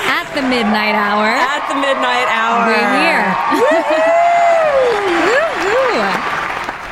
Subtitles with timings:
[0.08, 1.26] At the midnight hour.
[1.26, 2.66] At the midnight hour.
[2.66, 4.12] We're here.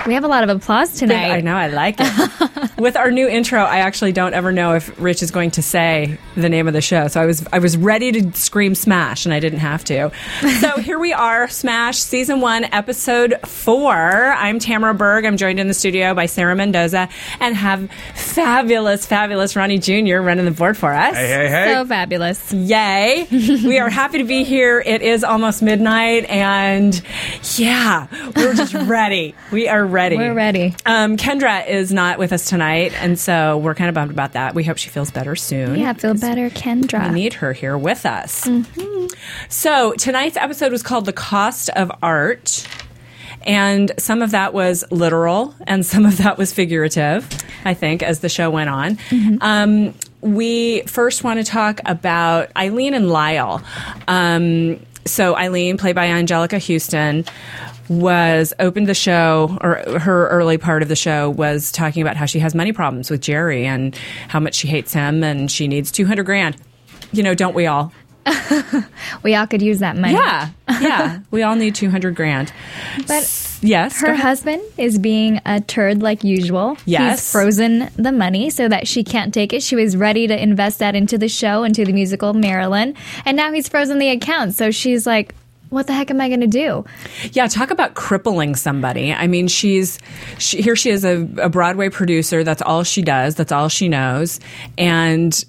[0.07, 1.31] We have a lot of applause tonight.
[1.31, 2.07] I know, I like it.
[2.77, 6.19] With our new intro, I actually don't ever know if Rich is going to say
[6.35, 7.07] the name of the show.
[7.07, 10.11] So I was I was ready to scream Smash and I didn't have to.
[10.59, 13.93] So here we are, Smash Season 1, Episode 4.
[13.93, 15.25] I'm Tamara Berg.
[15.25, 17.09] I'm joined in the studio by Sarah Mendoza
[17.39, 20.17] and have fabulous, fabulous Ronnie Jr.
[20.17, 21.15] running the board for us.
[21.15, 21.49] Hey, hey.
[21.49, 21.73] hey!
[21.73, 22.53] So fabulous.
[22.53, 23.29] Yay.
[23.31, 24.83] we are happy to be here.
[24.85, 27.01] It is almost midnight and
[27.57, 29.37] yeah, we're just ready.
[29.53, 30.17] We are ready.
[30.17, 30.75] We're ready.
[30.87, 34.55] Um, Kendra is not with us tonight, and so we're kind of bummed about that.
[34.55, 35.79] We hope she feels better soon.
[35.79, 37.09] Yeah, feel better, Kendra.
[37.09, 38.49] We need her here with us.
[39.49, 42.67] So tonight's episode was called "The Cost of Art."
[43.47, 47.29] And some of that was literal, and some of that was figurative,
[47.65, 48.99] I think, as the show went on.
[49.41, 53.63] Um, we first want to talk about Eileen and Lyle.
[54.09, 57.27] Um, so, Eileen, played by Anjelica Huston,
[57.89, 62.27] was opened the show, or her early part of the show was talking about how
[62.27, 63.95] she has money problems with Jerry and
[64.29, 66.57] how much she hates him and she needs 200 grand.
[67.13, 67.93] You know, don't we all?
[69.23, 70.15] we all could use that money.
[70.15, 70.51] Yeah,
[70.81, 71.21] yeah.
[71.31, 72.53] we all need 200 grand.
[73.07, 74.01] But Yes.
[74.01, 76.77] her husband is being a turd like usual.
[76.85, 77.21] Yes.
[77.21, 79.63] He's frozen the money so that she can't take it.
[79.63, 82.95] She was ready to invest that into the show, into the musical Marilyn.
[83.25, 84.55] And now he's frozen the account.
[84.55, 85.35] So she's like,
[85.75, 86.85] what the heck am I going to do?
[87.33, 89.13] Yeah, talk about crippling somebody.
[89.13, 89.99] I mean, she's
[90.39, 90.77] she, here.
[90.77, 92.45] She is a, a Broadway producer.
[92.45, 93.35] That's all she does.
[93.35, 94.41] That's all she knows.
[94.79, 95.45] And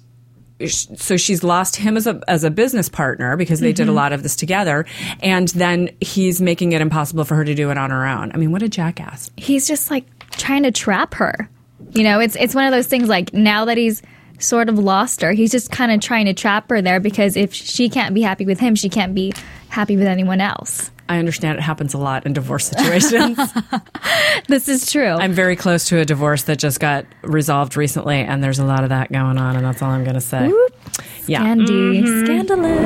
[0.68, 3.96] so she's lost him as a as a business partner because they did a mm-hmm.
[3.96, 4.86] lot of this together.
[5.20, 8.32] And then he's making it impossible for her to do it on her own.
[8.32, 9.30] I mean, what a jackass!
[9.36, 11.48] He's just like trying to trap her.
[11.92, 14.02] You know, it's it's one of those things like now that he's
[14.38, 17.54] sort of lost her, he's just kind of trying to trap her there because if
[17.54, 19.32] she can't be happy with him, she can't be
[19.76, 20.90] happy with anyone else.
[21.06, 23.38] I understand it happens a lot in divorce situations.
[24.48, 25.12] This is true.
[25.12, 28.84] I'm very close to a divorce that just got resolved recently, and there's a lot
[28.84, 30.52] of that going on, and that's all I'm going to say.
[31.26, 31.42] Yeah.
[31.42, 32.76] Andy, scandalous.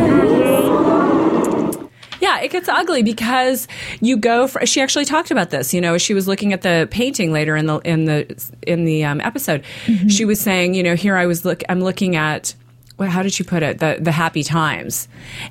[2.20, 3.68] Yeah, it gets ugly because
[4.00, 4.64] you go for.
[4.64, 5.74] She actually talked about this.
[5.74, 9.04] You know, she was looking at the painting later in the in the in the
[9.04, 9.64] um, episode.
[10.08, 11.62] She was saying, you know, here I was look.
[11.68, 12.54] I'm looking at.
[13.00, 13.78] Well, how did she put it?
[13.78, 15.08] The the happy times,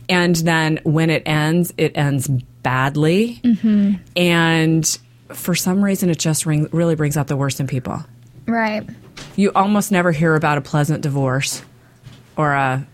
[0.08, 2.28] and then when it ends, it ends
[2.62, 3.96] badly, mm-hmm.
[4.16, 5.00] and
[5.34, 8.06] for some reason, it just ring, really brings out the worst in people.
[8.46, 8.88] Right.
[9.36, 11.64] You almost never hear about a pleasant divorce
[12.38, 12.88] or a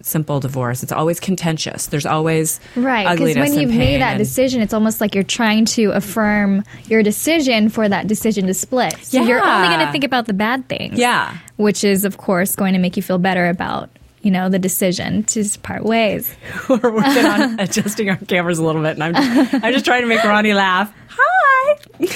[0.00, 0.82] simple divorce.
[0.82, 1.86] It's always contentious.
[1.86, 5.90] There's always Right, because when you've made that decision, it's almost like you're trying to
[5.90, 8.96] affirm your decision for that decision to split.
[9.02, 10.98] So you're only going to think about the bad things.
[10.98, 11.36] Yeah.
[11.56, 13.90] Which is, of course, going to make you feel better about,
[14.22, 16.34] you know, the decision to just part ways.
[16.68, 20.02] we're working on adjusting our cameras a little bit, and I'm just, I'm just trying
[20.02, 20.92] to make Ronnie laugh.
[21.10, 22.06] Hi.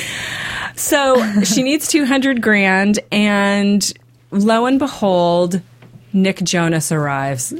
[0.76, 3.92] So she needs 200 grand, and
[4.30, 5.60] lo and behold,
[6.12, 7.52] Nick Jonas arrives.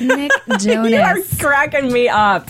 [0.00, 2.48] Nick Jonas, You are cracking me up.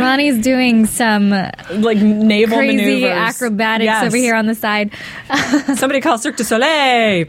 [0.00, 3.10] Ronnie's doing some Like naval crazy maneuvers.
[3.10, 4.04] acrobatics Yes.
[4.06, 4.92] over here on the side.
[5.76, 7.26] Somebody call Cirque du Soleil.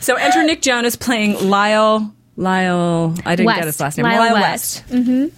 [0.00, 2.12] so enter Nick Jonas playing Lyle.
[2.36, 3.14] Lyle.
[3.24, 3.58] I didn't West.
[3.58, 4.04] get his last name.
[4.04, 4.84] Lyle Lyle West.
[4.90, 5.32] West.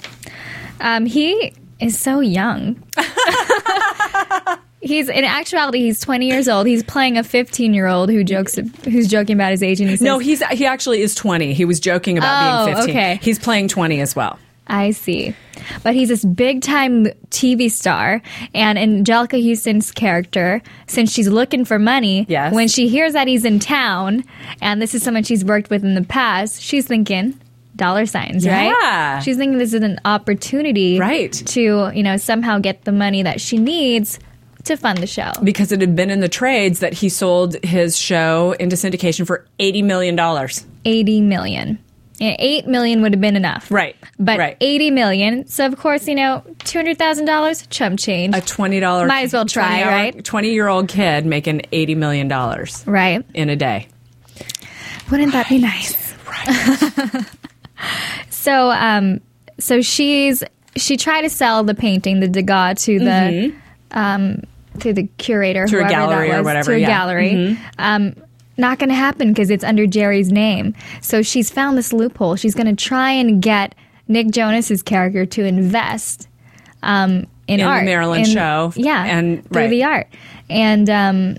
[0.81, 2.83] Um, he is so young.
[4.81, 6.67] he's in actuality he's 20 years old.
[6.67, 9.97] He's playing a 15 year old who jokes who's joking about his age and he
[9.97, 11.53] says, No, he's he actually is 20.
[11.55, 12.97] He was joking about Oh, being 15.
[12.97, 13.19] okay.
[13.23, 14.39] He's playing 20 as well.
[14.69, 15.35] I see.
[15.83, 18.21] But he's this big time TV star.
[18.55, 22.53] And Anjelica Huston's character, since she's looking for money, Yes.
[22.55, 24.25] when she hears that he's in town
[24.61, 27.39] and this is someone she's worked with in the past, she's thinking
[27.77, 28.71] dollar signs, Yeah.
[28.73, 29.23] right?
[29.23, 31.33] She's thinking this is an opportunity Right.
[31.33, 34.19] to, you know, somehow get the money that she needs
[34.65, 35.31] to fund the show.
[35.43, 39.47] Because it had been in the trades that he sold his show into syndication for
[39.61, 40.19] $80 million.
[40.85, 41.79] 80 million.
[42.19, 43.71] Yeah, 8 million would have been enough.
[43.71, 43.97] Right.
[44.19, 44.57] But right.
[44.61, 45.47] 80 million.
[45.47, 48.35] So, of course, you know, $200,000, chump change.
[48.35, 50.25] a $20 Might as well try, 20 right?
[50.25, 52.29] 20 year old kid making $80 million
[52.87, 53.25] right.
[53.35, 53.87] in a day.
[55.11, 56.15] Wouldn't that be nice?
[56.27, 57.25] Right.
[58.31, 59.21] so, um,
[59.59, 60.45] so she's
[60.77, 63.53] she tried to sell the painting, the Degas, to the
[63.91, 64.43] um,
[64.81, 65.77] to the curator, Mm-hmm.
[65.77, 66.87] To a gallery that or was, whatever, to a yeah.
[66.87, 67.59] gallery.
[67.79, 68.15] Um,
[68.59, 70.75] not going to happen because it's under Jerry's name.
[71.01, 72.37] So she's found this loophole.
[72.37, 73.75] She's going to try and get
[74.09, 76.29] Nick Jonas's character to invest
[76.83, 78.73] um, in, In the art, Marilyn in- show.
[78.77, 79.71] yeah, And- through right.
[79.71, 80.07] the art.
[80.51, 81.37] And um,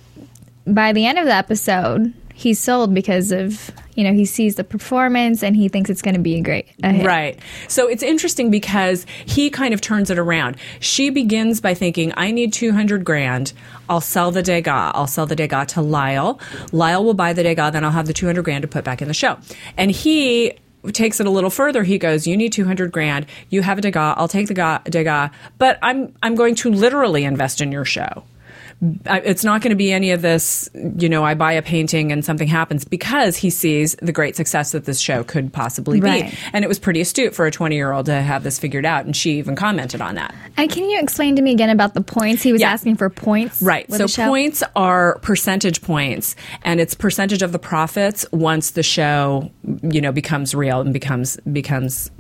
[0.67, 4.63] by the end of the episode, he's sold because of you know he sees the
[4.63, 6.67] performance and he thinks it's going to be great.
[6.81, 7.37] Right.
[7.67, 10.55] So it's interesting because he kind of turns it around.
[10.79, 13.51] She begins by thinking, I need 200 grand.
[13.89, 14.93] I'll sell the Degas.
[14.95, 16.39] I'll sell the Degas to Lyle.
[16.71, 19.09] Lyle will buy the Degas, then I'll have the 200 grand to put back in
[19.09, 19.37] the show.
[19.75, 20.53] And he
[20.93, 21.83] takes it a little further.
[21.83, 23.25] He goes, "You need 200 grand.
[23.49, 24.15] You have a Degas.
[24.17, 28.23] I'll take the ga- Degas, but I'm I'm going to literally invest in your show."
[28.81, 32.23] It's not going to be any of this, you know, I buy a painting and
[32.23, 36.31] something happens because he sees the great success that this show could possibly Right.
[36.31, 36.37] be.
[36.53, 39.05] And it was pretty astute for a 20 year old to have this figured out.
[39.05, 40.33] And she even commented on that.
[40.55, 42.41] And can you explain to me again about the points?
[42.41, 42.71] He was Yeah.
[42.71, 43.91] asking for points, Right.
[43.91, 49.51] So points are percentage points, and it's percentage of the profits once the show,
[49.83, 52.11] you know, becomes real and becomes becomes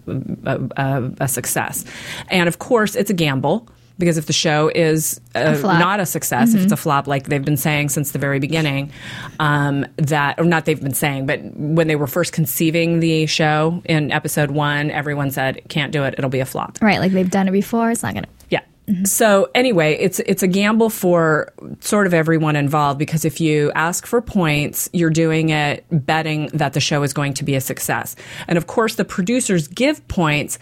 [0.45, 1.85] a, a, a success.
[2.29, 3.67] And of course, it's a gamble.
[3.99, 5.79] Because if the show is uh, flop.
[5.79, 8.91] not a success, if it's a flop, like they've been saying since the very beginning,
[9.39, 13.81] um, that or not they've been saying, but when they were first conceiving the show
[13.85, 16.77] in episode one, everyone said can't do it; it'll be a flop.
[16.81, 17.91] Right, like they've done it before.
[17.91, 18.29] It's not going to.
[18.49, 18.61] Yeah.
[19.03, 24.07] So anyway, it's it's a gamble for sort of everyone involved because if you ask
[24.07, 28.15] for points, you're doing it betting that the show is going to be a success.
[28.47, 30.57] And of course, the producers give points,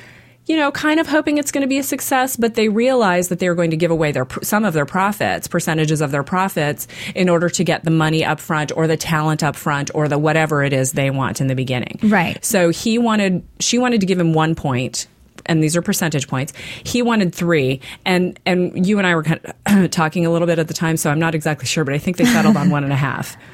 [0.47, 3.39] you know, kind of hoping it's going to be a success, but they realize that
[3.39, 7.27] they're going to give away their some of their profits, percentages of their profits in
[7.29, 10.63] order to get the money up front or the talent up front or the whatever
[10.63, 11.99] it is they want in the beginning.
[12.01, 12.43] Right.
[12.43, 15.07] So he wanted, she wanted to give him one point,
[15.45, 16.53] and these are percentage points.
[16.83, 20.59] He wanted three, and and you and I were kind of talking a little bit
[20.59, 22.85] at the time, so I'm not exactly sure, but I think they settled on one
[22.85, 23.35] and a half.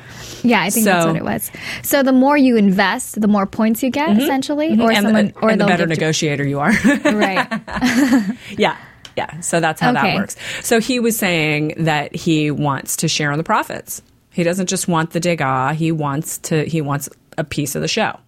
[0.43, 1.51] Yeah, I think that's what it was.
[1.83, 5.39] So the more you invest, the more points you get, essentially, or and someone, the,
[5.39, 6.71] or the better negotiator you are.
[7.05, 7.61] right?
[8.57, 8.77] yeah.
[9.15, 9.39] Yeah.
[9.41, 10.35] So that's how that works.
[10.61, 14.01] So he was saying that he wants to share on the profits.
[14.31, 17.87] He doesn't just want the Degas, he wants to he wants a piece of the
[17.87, 18.19] show.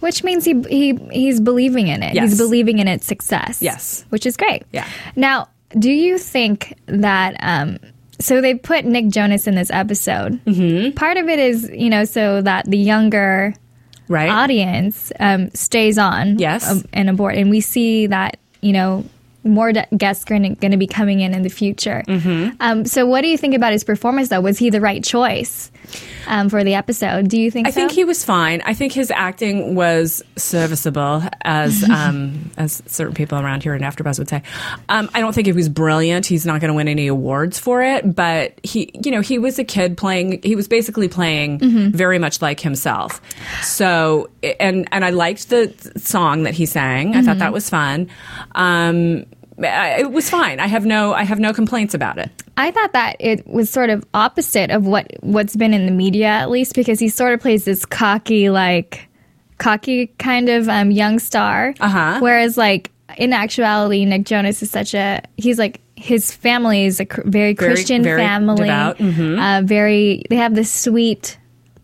[0.00, 2.14] Which means he he he's believing in it.
[2.14, 2.30] Yes.
[2.30, 3.60] He's believing in its success.
[3.60, 4.04] Yes.
[4.10, 4.62] which is great.
[4.72, 4.86] Yeah.
[5.16, 5.48] Now,
[5.78, 7.36] do you think that?
[7.40, 7.78] Um,
[8.20, 10.42] so they put Nick Jonas in this episode.
[10.44, 10.92] Mm-hmm.
[10.96, 13.54] Part of it is, you know, so that the younger
[14.08, 14.30] Right?
[14.30, 16.38] audience um, stays on.
[16.38, 16.70] Yes.
[16.70, 19.04] um, and aboard, and we see that you know
[19.48, 22.02] more guests are going to be coming in in the future.
[22.06, 22.56] Mm-hmm.
[22.60, 24.28] Um, so, what do you think about his performance?
[24.28, 25.70] Though, was he the right choice
[26.26, 27.28] um, for the episode?
[27.28, 27.66] Do you think?
[27.66, 28.62] I think he was fine.
[28.64, 34.18] I think his acting was serviceable, as um, as certain people around here in AfterBuzz
[34.18, 34.42] would say.
[34.88, 36.26] Um, I don't think it was brilliant.
[36.26, 39.58] He's not going to win any awards for it, but he, you know, he was
[39.58, 40.40] a kid playing.
[40.42, 41.58] He was basically playing
[41.92, 43.20] very much like himself.
[43.62, 47.14] So, and and I liked the song that he sang.
[47.14, 48.08] I thought that was fun.
[48.54, 49.26] Um,
[49.62, 50.60] I- it was fine.
[50.60, 52.30] I have no I have no complaints about it.
[52.56, 56.26] I thought that it was sort of opposite of what what's been in the media,
[56.26, 59.08] at least, because he sort of plays this cocky, like
[59.58, 61.74] cocky kind of um, young star.
[61.80, 62.18] Uh-huh.
[62.20, 67.06] Whereas, like in actuality, Nick Jonas is such a he's like his family is a
[67.06, 68.68] cr- very Christian very family.
[68.68, 69.38] Mhm.
[69.40, 71.36] Uh, very they have this sweet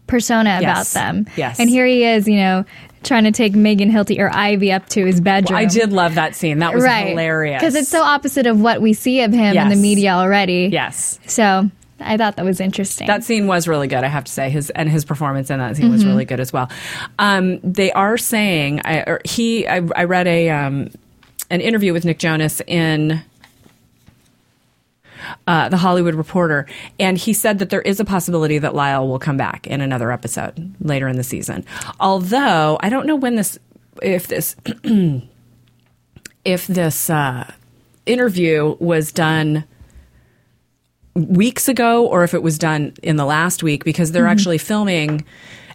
[0.06, 0.92] persona Yes.
[0.92, 1.26] about them.
[1.36, 1.58] Yes.
[1.58, 2.64] and here he is, you know,
[3.04, 5.56] trying to take Megan Hilty or Ivy up to his bedroom.
[5.58, 6.58] I did love that scene.
[6.58, 9.76] That was hilarious because it's so opposite of what we see of him in the
[9.76, 10.68] media already.
[10.72, 11.18] yes.
[11.26, 11.70] So
[12.00, 13.06] I thought that was interesting.
[13.06, 14.50] That scene was really good, I have to say.
[14.50, 16.70] His and his performance in that scene was really good as well.
[17.18, 20.90] Um, they are saying, I, or he, I, I read a um,
[21.50, 23.22] an interview with Nick Jonas in
[25.46, 26.66] uh, the Hollywood Reporter,
[26.98, 30.10] and he said that there is a possibility that Lyle will come back in another
[30.12, 31.64] episode later in the season.
[32.00, 33.58] Although I don't know when this,
[34.02, 34.56] if this.
[36.44, 37.50] if this uh,
[38.06, 39.64] interview was done
[41.14, 45.24] weeks ago or if it was done in the last week because they're actually filming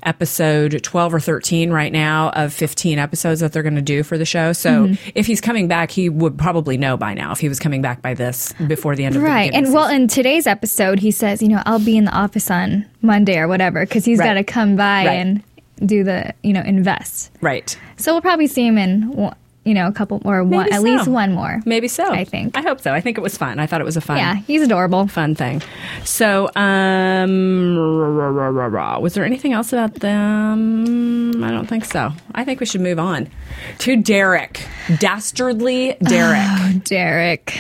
[0.04, 4.18] episode 12 or 13 right now of 15 episodes that they're going to do for
[4.18, 4.54] the show.
[4.54, 5.10] So mm-hmm.
[5.16, 8.02] if he's coming back, he would probably know by now if he was coming back
[8.02, 9.54] by this before the end of the Right.
[9.54, 12.86] And well, in today's episode, he says, you know, I'll be in the office on
[13.02, 14.26] Monday or whatever because he's Right.
[14.26, 15.14] got to come by Right.
[15.16, 15.44] and
[15.86, 17.32] do the, you know, invest.
[17.42, 17.78] right.
[17.98, 19.32] So we'll probably see him in,
[19.70, 21.62] you know, a couple or one, Maybe at least one more.
[21.64, 22.12] Maybe so.
[22.12, 22.58] I think.
[22.58, 22.92] I hope so.
[22.92, 23.60] I think it was fun.
[23.60, 24.18] I thought it was a fun.
[24.18, 25.06] Yeah, he's adorable.
[25.08, 25.62] fun thing.
[26.04, 31.44] So, um, rah, rah, rah, was there anything else about them?
[31.44, 32.12] I don't think so.
[32.34, 33.30] I think we should move on
[33.78, 36.84] to Derek, dastardly Derek.
[36.86, 37.56] Derek.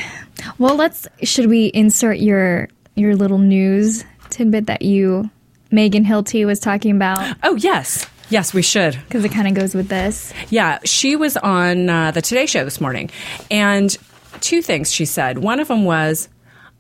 [0.58, 1.08] Well, let's.
[1.22, 5.30] Should we insert your your little news tidbit that you
[5.70, 8.98] Megan Hilty was talking about oh yes, yes, we should.
[9.08, 10.34] because it kind of goes with this.
[10.50, 13.10] Yeah, she was on uh, the Today Show this morning,
[13.52, 13.96] and
[14.42, 15.40] two things she said.
[15.40, 16.30] One of them was,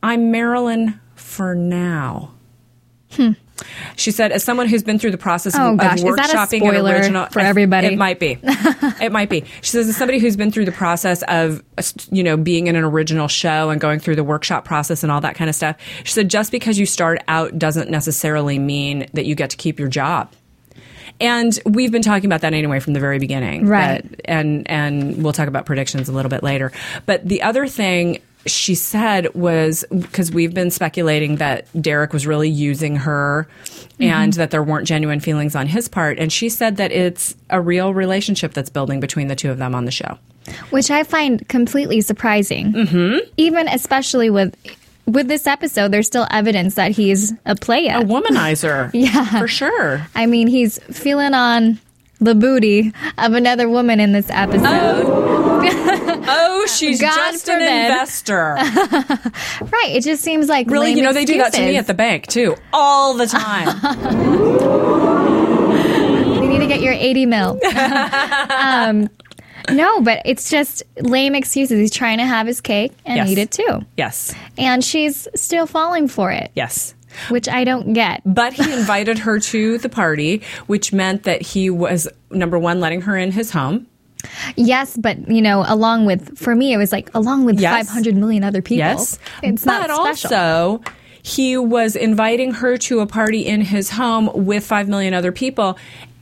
[0.01, 2.31] "I'm Marilyn for now."
[3.11, 3.31] Hmm.
[3.95, 5.55] She said, as someone who's been through the process.
[5.55, 6.01] Oh, of, gosh.
[6.01, 7.87] of Is that a workshopping spoiler an original for everybody?
[7.87, 9.43] it might be, it might be.
[9.61, 11.63] She says, as somebody who's been through the process of,
[12.11, 15.21] you know, being in an original show and going through the workshop process and all
[15.21, 15.75] that kind of stuff.
[16.03, 19.79] She said, just because you start out doesn't necessarily mean that you get to keep
[19.79, 20.31] your job.
[21.21, 23.65] And we've been talking about that anyway from the very beginning.
[23.67, 24.01] Right.
[24.09, 26.71] That- and and we'll talk about predictions a little bit later.
[27.05, 32.49] But the other thing she said was because we've been speculating that Derek was really
[32.49, 33.47] using her
[33.99, 36.17] and that there weren't genuine feelings on his part.
[36.19, 39.75] And she said that it's a real relationship that's building between the two of them
[39.75, 40.17] on the show.
[40.69, 42.71] which I find completely surprising.
[42.71, 43.29] Mm-hmm.
[43.35, 44.55] Even especially with
[45.09, 47.97] with this episode, there's still evidence that he's a player.
[47.97, 48.91] A womanizer.
[48.99, 49.39] Yeah.
[49.39, 50.05] For sure.
[50.15, 51.79] I mean, he's feeling on
[52.19, 55.05] the booty of another woman in this episode.
[56.31, 57.85] Oh, she's God just an forbid.
[57.91, 58.55] investor.
[59.71, 59.91] Right?
[59.95, 62.27] It just seems like Really, you know, they do that to me at the bank
[62.27, 63.67] too, all the time.
[66.41, 67.59] You need to get your 80 mil.
[68.51, 69.09] um,
[69.75, 71.79] no, but it's just lame excuses.
[71.79, 73.29] He's trying to have his cake and Yes.
[73.29, 74.33] eat it too, yes.
[74.57, 76.93] and she's still falling for it, Yes.
[77.29, 78.21] which I don't get.
[78.25, 83.01] But he invited her to the party, which meant that he was number one, letting
[83.01, 83.87] her in his home.
[84.57, 87.87] Yes, but you know, along with for me, it was like along with Yes.
[87.87, 88.79] 500 million other people.
[88.79, 90.37] Yes, it's but not special.
[90.37, 90.81] also
[91.21, 95.77] he was inviting her to a party in his home with five million other people.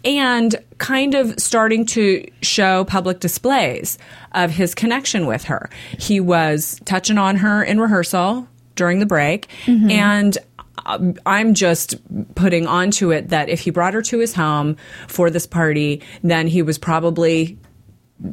[0.08, 3.98] And kind of starting to show public displays
[4.32, 5.70] of his connection with her.
[6.00, 9.50] He was touching on her in rehearsal during the break.
[9.66, 9.92] Mm-hmm.
[9.92, 10.38] And
[10.86, 11.96] um, I'm just
[12.36, 16.48] putting onto it that if he brought her to his home for this party, then
[16.48, 17.58] he was probably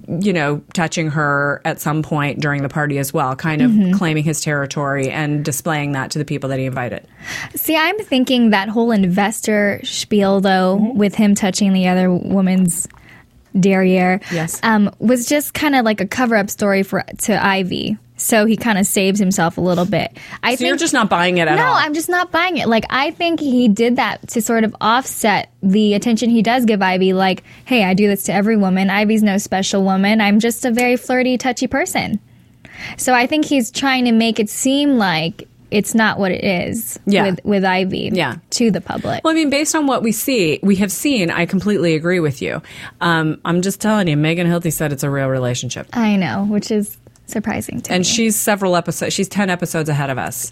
[0.08, 3.92] you know, touching her at some point during the party as well, kind of Mm-hmm.
[3.92, 7.06] claiming his territory and displaying that to the people that he invited.
[7.54, 10.98] See, I'm thinking that whole investor spiel, though, Mm-hmm.
[10.98, 12.88] with him touching the other woman's
[13.58, 14.58] derriere, Yes.
[14.62, 17.98] um, was just kind of like a cover-up story for to Ivy.
[18.16, 20.16] So he kind of saves himself a little bit.
[20.42, 21.73] I So think you're just not buying it at no, all.
[21.75, 22.68] No, I'm just not buying it.
[22.68, 26.80] Like I think he did that to sort of offset the attention he does give
[26.80, 27.12] Ivy.
[27.12, 28.88] Like, hey, I do this to every woman.
[28.88, 30.21] Ivy's no special woman.
[30.21, 32.21] I'm just a very flirty, touchy person.
[32.97, 37.00] So I think he's trying to make it seem like it's not what it is
[37.06, 37.25] Yeah.
[37.25, 38.37] with with Ivy Yeah.
[38.50, 39.25] to the public.
[39.25, 42.40] well, I mean, based on what we see, we have seen, I completely agree with
[42.40, 42.62] you.
[43.00, 45.88] Um, I'm just telling you, Megan Hilty said it's a real relationship.
[45.92, 48.04] I know, which is surprising to And me.
[48.04, 50.50] she's several episodes, she's 10 episodes ahead of us.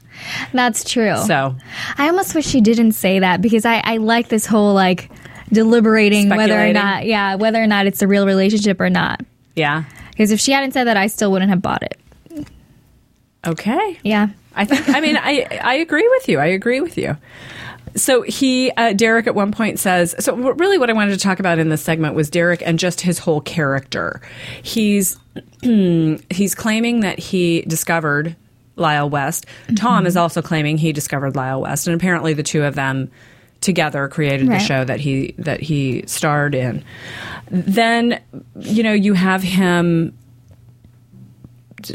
[0.52, 1.16] That's true.
[1.26, 1.56] So,
[1.96, 5.10] I almost wish she didn't say that because I, I like this whole like
[5.52, 9.20] deliberating whether or not, yeah, whether or not it's a real relationship or not.
[9.56, 9.84] yeah.
[10.10, 11.98] Because if she hadn't said that, I still wouldn't have bought it.
[13.46, 13.98] Okay.
[14.04, 14.28] Yeah.
[14.54, 14.88] I think.
[14.90, 16.38] I mean, I I agree with you.
[16.38, 17.16] I agree with you.
[17.94, 20.14] So he, uh, Derek, at one point says.
[20.18, 23.00] So really, what I wanted to talk about in this segment was Derek and just
[23.00, 24.20] his whole character.
[24.62, 25.18] He's
[25.62, 28.36] he's claiming that he discovered
[28.76, 29.46] Lyle West.
[29.76, 33.10] Tom is also claiming he discovered Lyle West, and apparently the two of them
[33.60, 36.82] together created the show that he that he starred in.
[37.50, 38.20] Then,
[38.58, 40.16] you know, you have him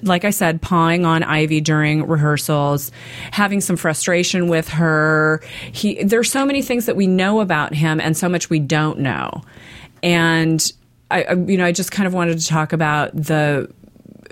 [0.04, 2.92] like I said, pawing on Ivy during rehearsals,
[3.32, 5.42] having some frustration with her.
[5.72, 9.00] He there's so many things that we know about him and so much we don't
[9.00, 9.42] know.
[10.04, 10.72] And
[11.12, 13.72] I, I you know, I just kind of wanted to talk about the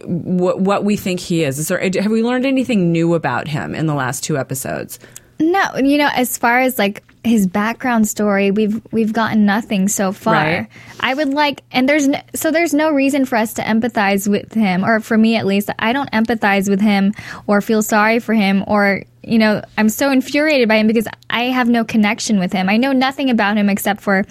[0.05, 1.59] what, what we think he is.
[1.59, 4.99] Is there have we learned anything new about him in the last two episodes?
[5.39, 10.11] No, you know, as far as like his background story, we've we've gotten nothing so
[10.11, 10.33] far.
[10.33, 10.67] Right.
[10.99, 14.53] I would like, and there's no, so there's no reason for us to empathize with
[14.53, 15.69] him, or for me at least.
[15.79, 17.13] I don't empathize with him
[17.47, 21.43] or feel sorry for him, or you know, I'm so infuriated by him because I
[21.43, 22.67] have no connection with him.
[22.67, 24.25] I know nothing about him except for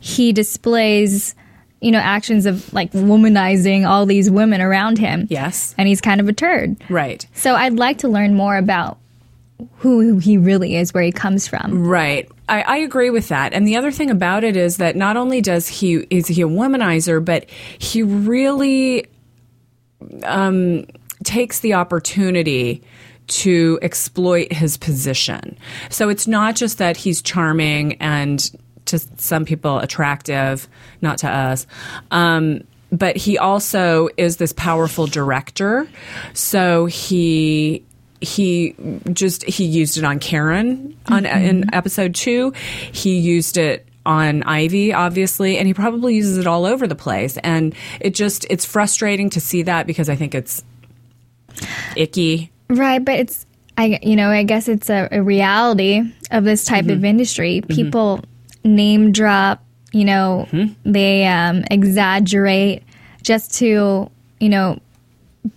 [0.00, 1.34] he displays.
[1.80, 5.28] You know, actions of like womanizing all these women around him.
[5.30, 5.76] Yes.
[5.78, 6.76] And he's kind of a turd.
[6.88, 7.24] Right.
[7.34, 8.97] So I'd like to learn more about
[9.76, 11.86] who he really is, where he comes from.
[11.86, 12.30] Right.
[12.48, 13.52] I, I agree with that.
[13.52, 16.48] And the other thing about it is that not only does he is he a
[16.48, 17.48] womanizer, but
[17.78, 19.06] he really
[20.24, 20.86] um,
[21.24, 22.82] takes the opportunity
[23.26, 25.58] to exploit his position.
[25.90, 28.50] So it's not just that he's charming and
[28.86, 30.66] to some people attractive,
[31.02, 31.66] not to us.
[32.10, 35.86] Um, but he also is this powerful director.
[36.32, 37.84] So he
[38.20, 38.74] he
[39.12, 42.52] just he used it on Karen on in episode 2.
[42.92, 47.36] He used it on Ivy obviously and he probably uses it all over the place
[47.38, 50.64] and it just it's frustrating to see that because I think it's
[51.96, 52.50] icky.
[52.68, 53.46] Right, but it's
[53.76, 56.92] I you know I guess it's a, a reality of this type Mm-hmm.
[56.94, 57.60] of industry.
[57.68, 58.20] People
[58.64, 60.90] name drop, you know, Mm-hmm.
[60.90, 62.82] they um, exaggerate
[63.22, 64.10] just to
[64.40, 64.78] you know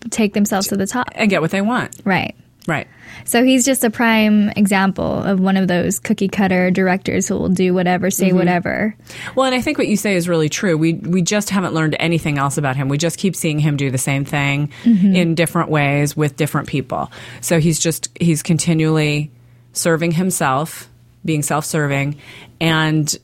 [0.10, 1.08] take themselves to the top.
[1.15, 1.96] and get what they want.
[2.06, 2.36] Right.
[2.68, 2.88] Right.
[3.25, 7.50] So he's just a prime example of one of those cookie cutter directors who will
[7.50, 8.38] do whatever, say Mm-hmm.
[8.38, 8.96] whatever.
[9.36, 10.77] Well, and I think what you say is really true.
[10.77, 12.88] We we just haven't learned anything else about him.
[12.88, 17.12] We just keep seeing him do the same thing in different ways with different people.
[17.41, 19.32] So he's just he's continually
[19.74, 20.89] serving himself,
[21.25, 22.18] being self-serving,
[22.60, 23.18] and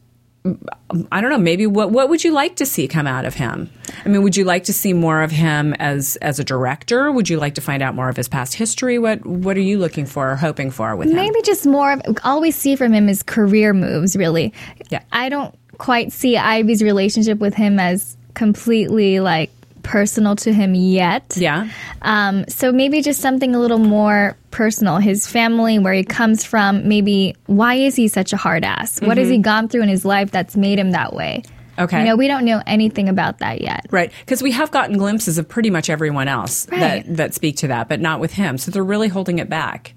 [1.11, 1.37] I don't know.
[1.37, 3.69] Maybe what what would you like to see come out of him?
[4.05, 7.11] I mean, would you like to see more of him as as a director?
[7.11, 8.99] Would you like to find out more of his past history?
[8.99, 11.15] What what are you looking for or hoping for with him?
[11.15, 14.53] Maybe just more of all we see from him is career moves, really.
[14.89, 15.03] Yeah.
[15.11, 19.51] I don't quite see Ivy's relationship with him as completely like
[19.87, 21.33] personal to him yet.
[21.37, 21.69] Yeah.
[22.01, 24.97] Um, so maybe just something a little more personal.
[24.97, 28.99] His family, where he comes from, maybe why is he such a hard ass?
[29.01, 31.41] What has he gone through in his life that's made him that way?
[31.45, 31.53] Mm-hmm.
[31.79, 31.99] Okay.
[31.99, 33.85] You know, we don't know anything about that yet.
[33.91, 37.05] Right, because we have gotten glimpses of pretty much everyone else Right.
[37.05, 38.57] that that speak to that, but not with him.
[38.57, 39.93] So they're really holding it back.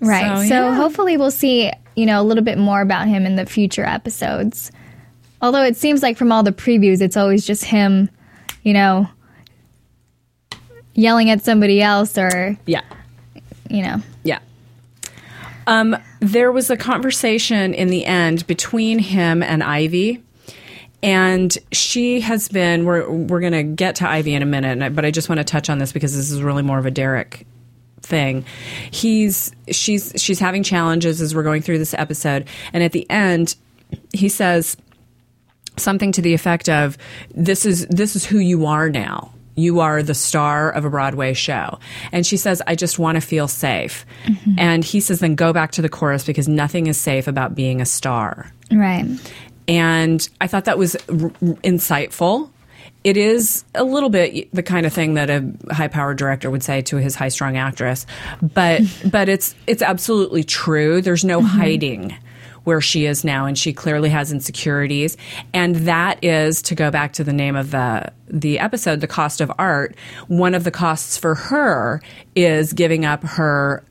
[0.00, 0.42] Right.
[0.44, 0.74] So, So, yeah.
[0.74, 4.70] hopefully we'll see, you know, a little bit more about him in the future episodes.
[5.42, 8.08] Although it seems like from all the previews, it's always just him,
[8.68, 9.08] you know,
[10.92, 12.82] yelling at somebody else or, Yeah,
[13.70, 14.02] you know.
[14.24, 14.40] yeah.
[15.66, 20.22] Um, there was a conversation in the end between him and Ivy.
[21.02, 22.84] And she has been.
[22.84, 25.44] We're we're going to get to Ivy in a minute, but I just want to
[25.44, 27.46] touch on this because this is really more of a Derek
[28.02, 28.44] thing.
[28.90, 33.54] He's she's she's having challenges as we're going through this episode, and at the end,
[34.12, 34.76] he says
[35.78, 36.98] something to the effect of
[37.34, 39.32] this is this is who you are now.
[39.54, 41.80] You are the star of a broadway show.
[42.12, 44.06] And she says i just want to feel safe.
[44.24, 44.58] Mm-hmm.
[44.58, 47.80] And he says then go back to the chorus because nothing is safe about being
[47.80, 48.52] a star.
[48.70, 49.06] Right.
[49.66, 51.30] and I thought that was r-
[51.64, 52.50] insightful.
[53.04, 56.82] It is a little bit the kind of thing that a high-powered director would say
[56.82, 58.06] to his high-strung actress,
[58.42, 61.00] but but it's it's absolutely true.
[61.00, 61.46] There's no mm-hmm.
[61.46, 62.16] hiding
[62.64, 65.16] where she is now, and she clearly has insecurities,
[65.52, 69.40] and that is to go back to the name of the the episode, the cost
[69.40, 69.96] of art.
[70.26, 72.02] One of the costs for her
[72.34, 73.84] is giving up her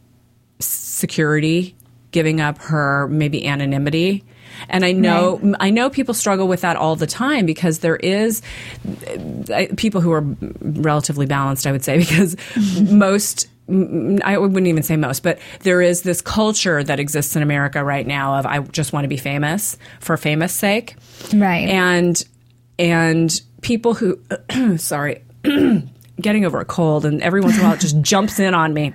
[0.59, 1.75] security,
[2.11, 4.23] giving up her maybe anonymity.
[4.69, 8.41] And I know I know people struggle with that all the time because there is
[9.53, 10.23] uh, people who are
[10.61, 12.35] relatively balanced, I would say, because
[12.81, 17.83] most I wouldn't even say most, but there is this culture that exists in America
[17.83, 20.95] right now of I just want to be famous for famous sake.
[21.33, 21.67] Right.
[21.67, 22.23] And
[22.79, 24.19] and people who
[24.77, 25.21] sorry,
[26.21, 28.73] getting over a cold and every once in a while it just jumps in on
[28.73, 28.93] me.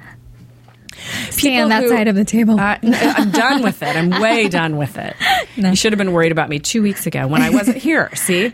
[1.30, 2.58] Stay on that who- side of the table.
[2.61, 3.96] Uh, I'm done with it.
[3.96, 5.16] I'm way done with it.
[5.56, 8.08] You should have been worried about me two weeks ago when I wasn't here.
[8.14, 8.52] See,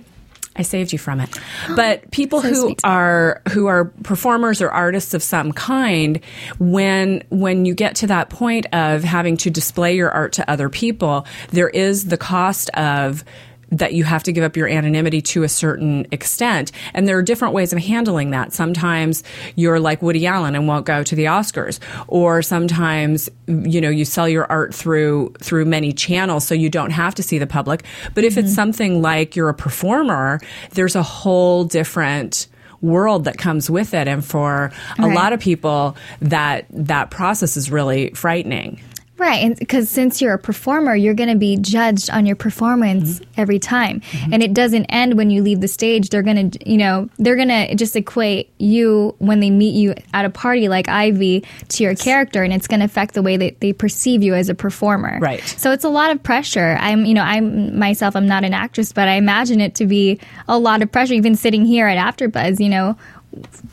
[0.59, 1.31] I saved you from it.
[1.77, 2.81] But people So who sweet.
[2.85, 6.21] are who are performers or artists of some kind,
[6.59, 10.69] when when you get to that point of having to display your art to other
[10.69, 13.25] people, there is the cost of
[13.71, 16.73] that you have to give up your anonymity to a certain extent.
[16.95, 18.53] And there are different ways of handling that.
[18.53, 19.23] Sometimes
[19.57, 21.79] you're like Woody Allen and won't go to the Oscars.
[22.07, 26.91] Or sometimes, you know, you sell your art through, through many channels so you don't
[26.91, 27.85] have to see the public.
[28.15, 28.55] But if it's mm-hmm.
[28.55, 30.41] something like you're a performer,
[30.73, 32.49] there's a whole different
[32.81, 34.07] world that comes with it.
[34.07, 38.81] And for a lot of people, that, that process is really frightening.
[39.19, 43.19] Right, and because since you're a performer, you're going to be judged on your performance
[43.19, 43.41] Mm-hmm.
[43.41, 44.01] every time,
[44.33, 46.11] and it doesn't end when you leave the stage.
[46.11, 49.95] They're going to, you know, they're going to just equate you when they meet you
[50.15, 53.37] at a party like Ivy to your character, and it's going to affect the way
[53.37, 55.19] that they perceive you as a performer.
[55.21, 55.43] Right.
[55.43, 56.77] So it's a lot of pressure.
[56.81, 58.15] I'm, you know, I'm myself.
[58.15, 61.15] I'm not an actress, but I imagine it to be a lot of pressure.
[61.15, 62.97] Even sitting here at AfterBuzz, you know,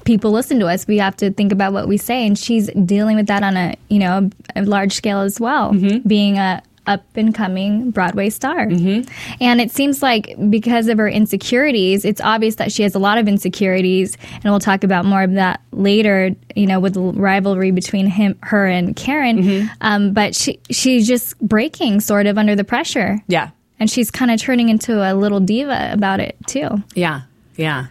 [0.03, 0.87] people listen to us.
[0.87, 3.75] We have to think about what we say, and she's dealing with that on a
[3.89, 6.07] you know a, large scale as well, mm-hmm.
[6.07, 8.67] being a up and coming Broadway star.
[8.67, 9.11] Mm-hmm.
[9.41, 13.17] And it seems like because of her insecurities, it's obvious that she has a lot
[13.17, 16.35] of insecurities, and we'll talk about more of that later.
[16.55, 19.37] You know, with the rivalry between him, her, and Karen.
[19.37, 19.67] Mm-hmm.
[19.81, 23.19] Um, but she she's just breaking sort of under the pressure.
[23.27, 23.49] Yeah.
[23.77, 26.81] And she's kind of turning into a little diva about it too.
[26.93, 27.23] Yeah.
[27.57, 27.87] Yeah.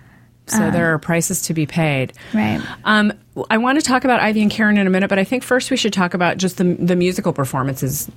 [0.46, 2.12] So there are prices to be paid.
[2.34, 2.60] Right.
[2.84, 3.12] Um,
[3.50, 5.70] I want to talk about Ivy and Karen in a minute, but I think first
[5.70, 8.10] we should talk about just the, the musical performances.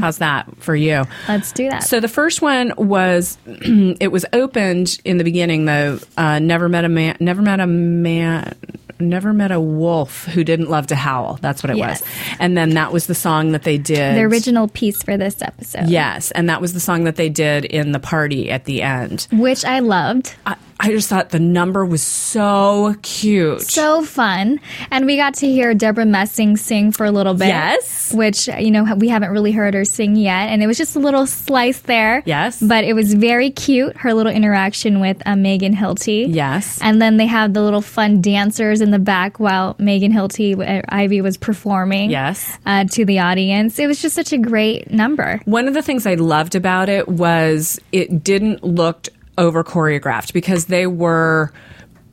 [0.00, 1.04] How's that for you?
[1.28, 1.84] Let's do that.
[1.84, 5.98] So the first one was it was opened in the beginning though.
[6.16, 7.16] Uh, never met a man.
[7.20, 8.54] Never met a man.
[9.00, 11.38] Never met a wolf who didn't love to howl.
[11.42, 12.00] That's what it Yes.
[12.00, 12.10] was.
[12.38, 14.16] And then that was the song that they did.
[14.16, 15.88] the original piece for this episode.
[15.88, 19.26] Yes, and that was the song that they did in the party at the end.
[19.32, 20.34] Which I loved.
[20.46, 23.62] I, I just thought the number was so cute.
[23.62, 24.60] So fun.
[24.90, 27.48] And we got to hear Debra Messing sing for a little bit.
[27.48, 28.12] Yes.
[28.12, 30.48] Which, you know, we haven't really heard her sing yet.
[30.50, 32.22] And it was just a little slice there.
[32.26, 32.60] Yes.
[32.60, 36.26] But it was very cute, her little interaction with uh, Megan Hilty.
[36.34, 36.78] Yes.
[36.82, 40.82] And then they have the little fun dancers in the back while Megan Hilty, uh,
[40.88, 42.10] Ivy, was performing.
[42.10, 42.58] Yes.
[42.66, 43.78] Uh, to the audience.
[43.78, 45.40] It was just such a great number.
[45.44, 49.08] One of the things I loved about it was it didn't look
[49.38, 51.52] over choreographed because they were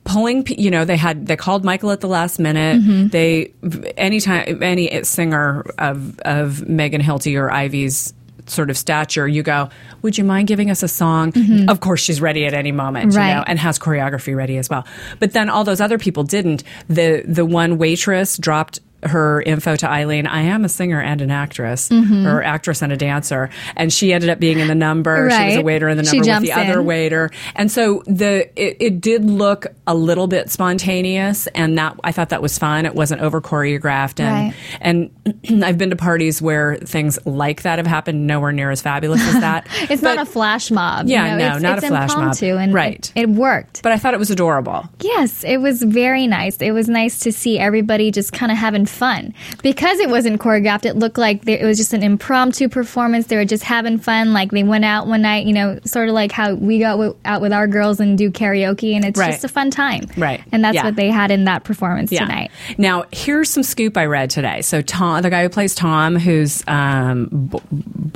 [0.04, 3.08] pulling you know they had they called Michael at the last minute Mm-hmm.
[3.08, 3.52] they
[3.96, 8.12] anytime any singer of of Megan Hilty or Ivy's
[8.46, 9.68] sort of stature you go
[10.02, 11.32] would you mind giving us a song
[11.68, 13.18] of course she's ready at any moment you Mm-hmm.
[13.18, 13.34] Right.
[13.36, 14.84] know and has choreography ready as well
[15.20, 19.88] but then all those other people didn't the the one waitress dropped her info to
[19.90, 20.26] Eileen.
[20.26, 22.26] I am a singer and an actress, Mm-hmm.
[22.26, 25.30] or actress and a dancer, and she ended up being in the number.
[25.30, 28.76] She was a waiter in the number with the other waiter, and so the it,
[28.80, 32.86] it did look a little bit spontaneous, and that I thought that was fun.
[32.86, 35.10] It wasn't over choreographed, and and
[35.64, 39.40] I've been to parties where things like that have happened, nowhere near as fabulous as
[39.40, 39.66] that.
[39.92, 41.06] It's But- not a flash mob.
[41.06, 42.36] you Yeah, know, no, it's, not it's a flash mob.
[42.42, 43.12] And Right.
[43.14, 43.82] It, it worked.
[43.82, 44.88] But I thought it was adorable.
[45.00, 46.56] Yes, it was very nice.
[46.60, 49.34] It was nice to see everybody just kind of having fun.
[49.62, 53.26] Because it wasn't choreographed, it looked like they, it was just an impromptu performance.
[53.26, 54.32] They were just having fun.
[54.32, 57.16] Like they went out one night, you know, sort of like how we go w-
[57.24, 59.30] out with our girls and do karaoke, and it's Right.
[59.32, 60.06] just a fun time.
[60.16, 60.42] Right.
[60.52, 60.84] And that's Yeah.
[60.84, 62.50] what they had in that performance tonight.
[62.78, 64.62] Now, here's some scoop I read today.
[64.62, 67.58] So, Tom, the guy who plays Tom, who's um, B-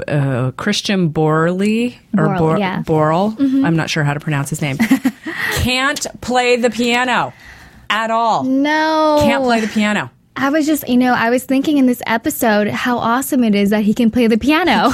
[0.09, 2.83] uh, Christian Borley or Borle, Bor- yeah.
[2.83, 4.77] Borle, I'm not sure how to pronounce his name,
[5.57, 7.33] can't play the piano
[7.89, 8.45] at all.
[8.45, 9.19] No.
[9.23, 10.11] Can't play the piano.
[10.37, 13.71] I was just, you know, I was thinking in this episode how awesome it is
[13.71, 14.93] that he can play the piano.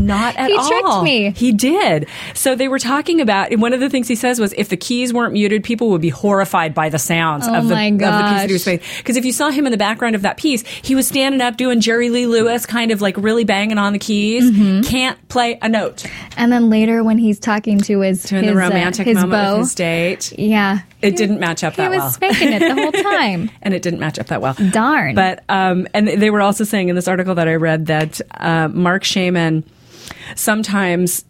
[0.00, 0.64] Not at He all.
[0.64, 1.30] He tricked me.
[1.30, 2.08] He did.
[2.34, 4.76] So they were talking about, and one of the things he says was if the
[4.76, 7.98] keys weren't muted, people would be horrified by the sounds Oh of, the, of the
[7.98, 8.80] piece that he was playing.
[8.98, 11.56] Because if you saw him in the background of that piece, he was standing up
[11.56, 14.50] doing Jerry Lee Lewis, kind of like really banging on the keys.
[14.50, 14.82] Mm-hmm.
[14.82, 16.04] Can't play a note.
[16.36, 19.30] and then later when he's talking to his, Doing his, the uh, romantic his moment
[19.32, 20.32] beau, with his date.
[20.38, 20.80] yeah.
[21.02, 21.98] It didn't match up that well.
[22.00, 23.50] He was faking it the whole time.
[23.62, 24.54] and it didn't match up that well.
[24.70, 25.14] Darn.
[25.14, 28.68] But um, and they were also saying in this article that I read that uh,
[28.68, 29.64] Marc Shaiman
[30.34, 31.24] sometimes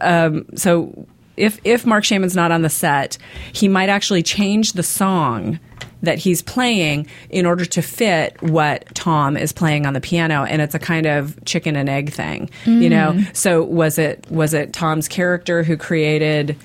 [0.00, 3.16] um, so if if Marc Shaiman's not on the set,
[3.52, 5.58] he might actually change the song
[6.02, 10.60] that he's playing in order to fit what Tom is playing on the piano and
[10.60, 12.50] it's a kind of chicken and egg thing
[12.82, 13.12] you know?
[13.34, 16.56] So was it was it Tom's character who created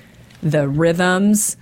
[0.42, 1.56] the rhythms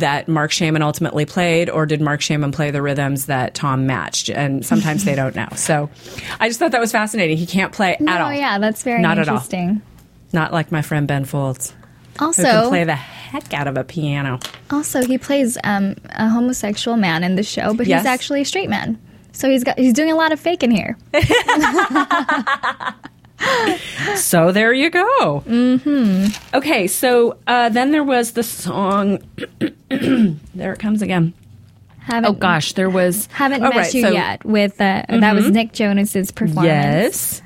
[0.00, 4.28] that Marc Shaiman ultimately played, or did Marc Shaiman play the rhythms that Tom matched?
[4.30, 5.48] And sometimes they don't know.
[5.56, 5.90] So
[6.40, 7.36] I just thought that was fascinating.
[7.36, 8.32] He can't play at Oh all.
[8.32, 9.34] yeah, that's very Not at all.
[9.36, 9.82] interesting.
[10.32, 11.76] Not like my friend Ben Folds, who
[12.18, 14.38] can Also, play the heck out of a piano.
[14.70, 18.00] also he plays um, a homosexual man in the show, but Yes.
[18.02, 18.98] he's actually a straight man.
[19.32, 20.96] So he's got he's doing a lot of faking here.
[24.16, 25.42] So there you go.
[25.46, 26.56] Mm-hmm.
[26.56, 29.18] Okay, so uh, then there was the song.
[29.88, 31.34] there it comes again.
[31.98, 33.26] Haven't, Oh gosh, there was.
[33.32, 34.44] haven't oh, met right, you so- yet.
[34.44, 36.66] With uh, that was Nick Jonas's performance.
[36.66, 37.42] Yes.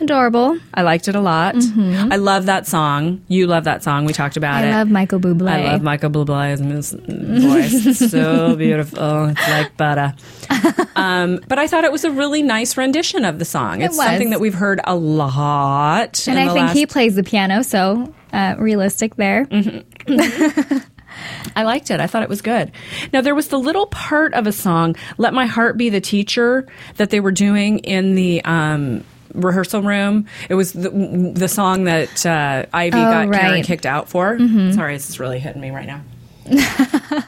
[0.00, 0.58] Adorable.
[0.72, 1.54] I liked it a lot.
[1.56, 3.22] I love that song.
[3.28, 4.04] You love that song.
[4.06, 4.72] We talked about Mm-hmm.
[4.74, 5.50] I love Michael Bublé.
[5.50, 7.86] I love Michael Bublé's voice.
[7.86, 9.26] It's so beautiful.
[9.26, 10.14] It's like butter.
[10.96, 13.80] Um, but I thought it was a really nice rendition of the song.
[13.80, 14.04] It's was.
[14.06, 16.28] something that we've heard a lot.
[16.28, 19.46] and I think last- he plays the piano, so uh, realistic there.
[21.56, 22.00] I liked it.
[22.00, 22.70] I thought it was good.
[23.12, 26.66] Now there was the little part of a song, "Let My Heart Be the Teacher,"
[26.96, 28.42] that they were doing in the.
[28.44, 30.90] Um, rehearsal room it was the,
[31.34, 33.42] the song that uh, ivy Oh, got karen right.
[33.52, 33.62] Mm-hmm.
[33.62, 34.38] kicked out for
[34.72, 36.02] sorry this is really hitting me right now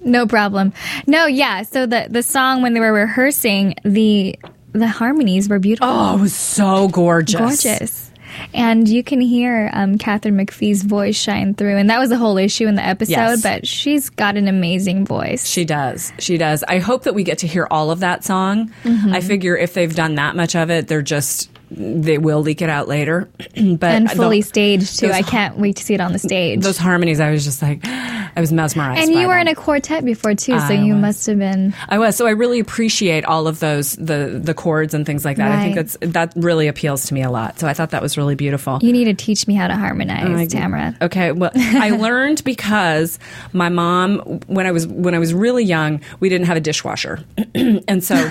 [0.00, 0.72] No problem.
[1.06, 1.62] No, yeah.
[1.62, 4.38] So the the song when they were rehearsing, the
[4.72, 5.88] the harmonies were beautiful.
[5.90, 8.07] oh it was so gorgeous gorgeous.
[8.54, 11.76] And you can hear um, Katharine McPhee's voice shine through.
[11.76, 13.42] And that was the whole issue in the episode, Yes.
[13.42, 15.46] but she's got an amazing voice.
[15.46, 16.12] She does.
[16.18, 16.64] She does.
[16.66, 18.72] I hope that we get to hear all of that song.
[18.84, 19.12] Mm-hmm.
[19.12, 22.68] I figure if they've done that much of it, they're just they will leak it
[22.70, 23.28] out later.
[23.38, 25.10] but and fully the- staged, too.
[25.10, 26.62] I can't wait to see it on the stage.
[26.62, 29.02] those harmonies, I was just like, I was mesmerized.
[29.02, 29.42] and you were them.
[29.42, 31.02] in a quartet before, too, so I you was.
[31.02, 31.74] must have been.
[31.88, 35.36] I was so I really appreciate all of those the the chords and things like
[35.38, 35.50] that.
[35.50, 37.58] I think that's that really appeals to me a lot.
[37.58, 38.78] So I thought that was really beautiful.
[38.82, 40.96] You need to teach me how to harmonize, oh Tamara.
[41.02, 43.18] Okay, well, I learned because
[43.52, 47.24] my mom, when I was when I was really young, we didn't have a dishwasher,
[47.54, 48.30] and so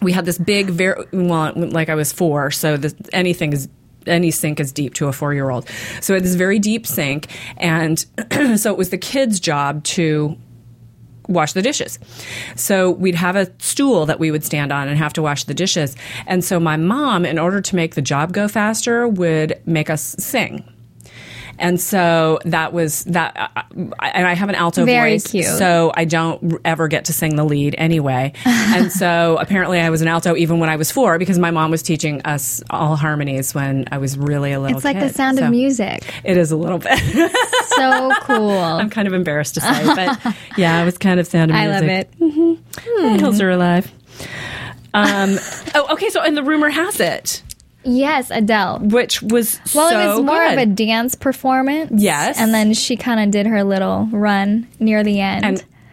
[0.00, 3.68] we had this big, very well, like I was four, so this, anything is.
[4.06, 5.68] Any sink is deep to a four year old.
[6.00, 7.26] So it is very deep sink.
[7.58, 7.98] And
[8.56, 10.34] so it was the kids' job to
[11.28, 11.98] wash the dishes.
[12.56, 15.52] So we'd have a stool that we would stand on and have to wash the
[15.52, 15.94] dishes.
[16.26, 20.16] And so my mom, in order to make the job go faster, would make us
[20.18, 20.64] sing.
[21.58, 25.46] And so that was that, uh, and I have an alto Very voice, cute.
[25.46, 28.32] so I don't ever get to sing the lead anyway.
[28.44, 31.70] and so apparently I was an alto even when I was four because my mom
[31.70, 34.76] was teaching us all harmonies when I was really a little.
[34.76, 36.12] It's like the sound So of music.
[36.24, 36.98] It is a little bit.
[37.78, 38.50] So cool.
[38.50, 41.72] I'm kind of embarrassed to say, but yeah, it was kind of sound of music.
[41.72, 42.10] I love it.
[42.18, 43.18] Mm-hmm.
[43.20, 43.88] Hills are alive.
[44.94, 45.36] Um,
[45.76, 46.08] oh, okay.
[46.10, 47.42] So, and the rumor has it,
[47.84, 48.80] Yes, Adele.
[48.80, 50.52] which was Well, so it was more good.
[50.54, 51.92] of a dance performance.
[51.94, 52.38] Yes.
[52.38, 55.44] And then she kind of did her little run near the end,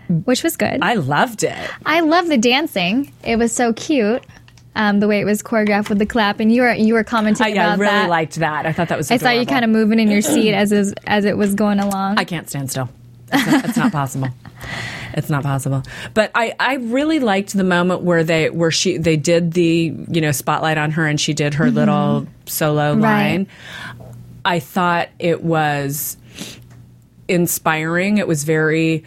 [0.10, 0.80] And- which was good.
[0.82, 1.56] I, loved it.
[1.86, 3.12] I love the dancing.
[3.24, 4.24] It was so cute.
[4.78, 7.46] Um, the way it was choreographed with the clap, and you were you were commenting
[7.46, 8.10] I, yeah, I really that.
[8.10, 8.66] liked that.
[8.66, 9.10] I thought that was.
[9.10, 10.74] I saw you kind of moving in your seat as
[11.08, 12.18] as it was going along.
[12.18, 12.90] I can't stand still.
[13.34, 14.28] It's not, it's not possible.
[15.14, 15.84] It's not possible.
[16.14, 20.22] But I, I really liked the moment where they where she they did the you
[20.22, 23.04] know spotlight on her and she did her little solo Mm-hmm.
[23.04, 23.22] Right.
[23.32, 23.48] line.
[24.44, 26.18] I thought it was
[27.28, 28.18] inspiring.
[28.18, 29.04] It was very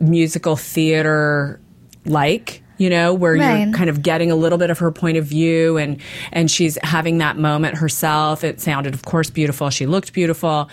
[0.00, 1.60] musical theater
[2.04, 2.62] like.
[2.78, 3.60] You know, where Right.
[3.64, 5.96] you're kind of getting a little bit of her point of view, and
[6.30, 8.44] and she's having that moment herself.
[8.44, 9.70] It sounded, of course, beautiful.
[9.70, 10.68] She looked beautiful.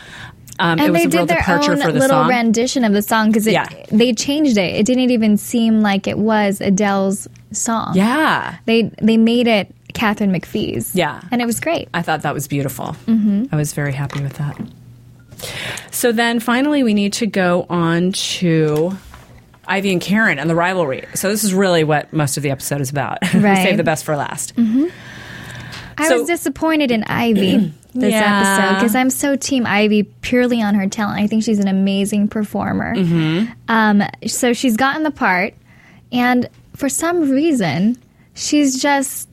[0.60, 2.30] Um, it and was they a real did their own for the little song.
[2.30, 3.68] rendition of the song because Yeah.
[3.92, 4.76] they changed it.
[4.76, 7.94] It didn't even seem like it was Adele's song.
[7.96, 10.96] yeah, they they made it Katharine McPhee's.
[10.96, 11.22] Yeah.
[11.32, 11.88] and it was great.
[11.94, 12.96] I thought that was beautiful.
[13.08, 13.46] Mm-hmm.
[13.52, 14.60] I was very happy with that.
[15.92, 18.96] So then finally, we need to go on to
[19.68, 21.06] Ivy and Karen and the rivalry.
[21.16, 23.20] So this is really what most of the episode is about.
[23.34, 23.64] Right.
[23.64, 24.54] Save the best for last.
[24.58, 28.42] I So- was disappointed in Ivy this Yeah.
[28.60, 31.20] episode because I'm so team Ivy purely on her talent.
[31.22, 32.96] I think she's an amazing performer.
[32.96, 33.52] Mm-hmm.
[33.68, 35.54] Um, so she's gotten the part,
[36.12, 37.98] and for some reason,
[38.34, 39.30] she's just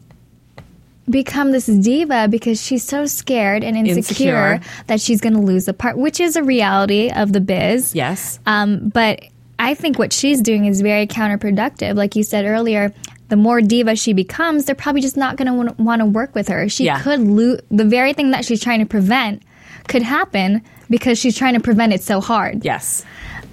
[1.08, 4.70] become this diva because she's so scared and insecure, Insecure.
[4.86, 7.94] that she's going to lose the part, which is a reality of the biz.
[7.94, 8.38] Yes.
[8.46, 9.24] Um, but
[9.58, 11.96] I think what she's doing is very counterproductive.
[11.96, 12.92] Like you said earlier,
[13.30, 16.48] the more diva she becomes, they're probably just not going to want to work with
[16.48, 16.68] her.
[16.68, 17.00] She Yeah.
[17.00, 19.42] could lose the very thing that she's trying to prevent
[19.88, 22.64] could happen because she's trying to prevent it so hard.
[22.64, 23.04] Yes.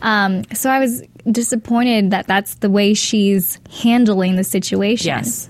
[0.01, 5.07] Um, so I was disappointed that that's the way she's handling the situation.
[5.07, 5.49] Yes.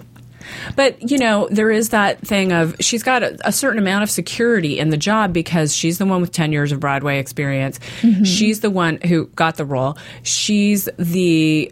[0.77, 4.09] But, you know, there is that thing of she's got a, a certain amount of
[4.09, 7.79] security in the job because she's the one with 10 years of Broadway experience.
[8.23, 9.97] She's the one who got the role.
[10.23, 11.71] She's the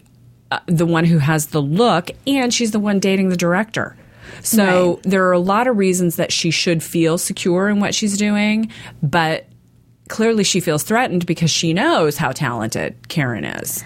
[0.51, 3.95] uh, the one who has the look and she's the one dating the director.
[4.41, 5.03] So Right.
[5.03, 8.71] there are a lot of reasons that she should feel secure in what she's doing,
[9.01, 9.45] but
[10.09, 13.83] clearly she feels threatened because she knows how talented Karen is.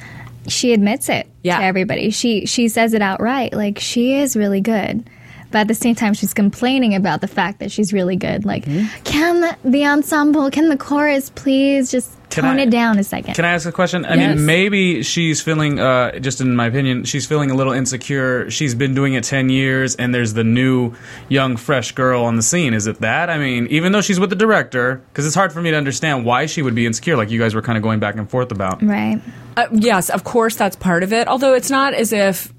[0.47, 1.59] She admits it Yeah.
[1.59, 2.09] to everybody.
[2.09, 3.53] She she says it outright.
[3.53, 5.09] Like she is really good.
[5.51, 8.45] But at the same time, she's complaining about the fact that she's really good.
[8.45, 9.03] Like, Mm-hmm.
[9.03, 13.03] can the, the ensemble, can the chorus please just Can tone I- it down a
[13.03, 13.33] second.
[13.33, 14.05] Can I ask a question?
[14.05, 14.35] I Yes.
[14.37, 18.49] mean, maybe she's feeling, uh, just in my opinion, she's feeling a little insecure.
[18.51, 20.93] She's been doing it 10 years, and there's the new,
[21.27, 22.73] young, fresh girl on the scene.
[22.73, 23.29] Is it that?
[23.29, 26.25] I mean, even though she's with the director, because it's hard for me to understand
[26.25, 28.51] why she would be insecure, like you guys were kind of going back and forth
[28.51, 28.81] about.
[28.83, 29.19] right.
[29.57, 31.27] Uh, yes, of course, that's part of it.
[31.27, 32.53] Although it's not as if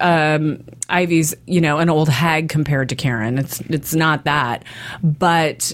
[0.00, 3.38] um, Ivy's, you know, an old hag compared to Karen.
[3.38, 4.64] It's it's not that,
[5.02, 5.72] but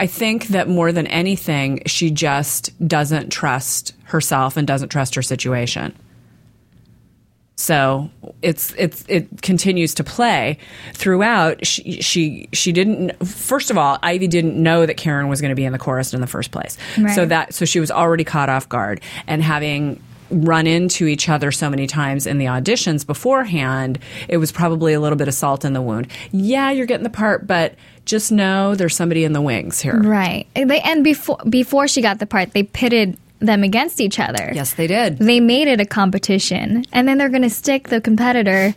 [0.00, 5.22] I think that more than anything, she just doesn't trust herself and doesn't trust her
[5.22, 5.94] situation.
[7.56, 8.10] So
[8.42, 10.58] it's it's it continues to play
[10.92, 11.64] throughout.
[11.64, 13.12] She she she didn't.
[13.24, 16.12] First of all, Ivy didn't know that Karen was going to be in the chorus
[16.12, 16.76] in the first place.
[16.98, 17.14] Right.
[17.14, 21.52] So that so she was already caught off guard, and having run into each other
[21.52, 25.64] so many times in the auditions beforehand, it was probably a little bit of salt
[25.64, 26.08] in the wound.
[26.32, 29.98] Yeah, you're getting the part, but just know there's somebody in the wings here.
[30.00, 30.46] Right.
[30.56, 34.50] And They, and before before she got the part, they pitted them against each other.
[34.54, 35.18] Yes, they did.
[35.18, 38.74] They made it a competition, and then they're going to stick the competitor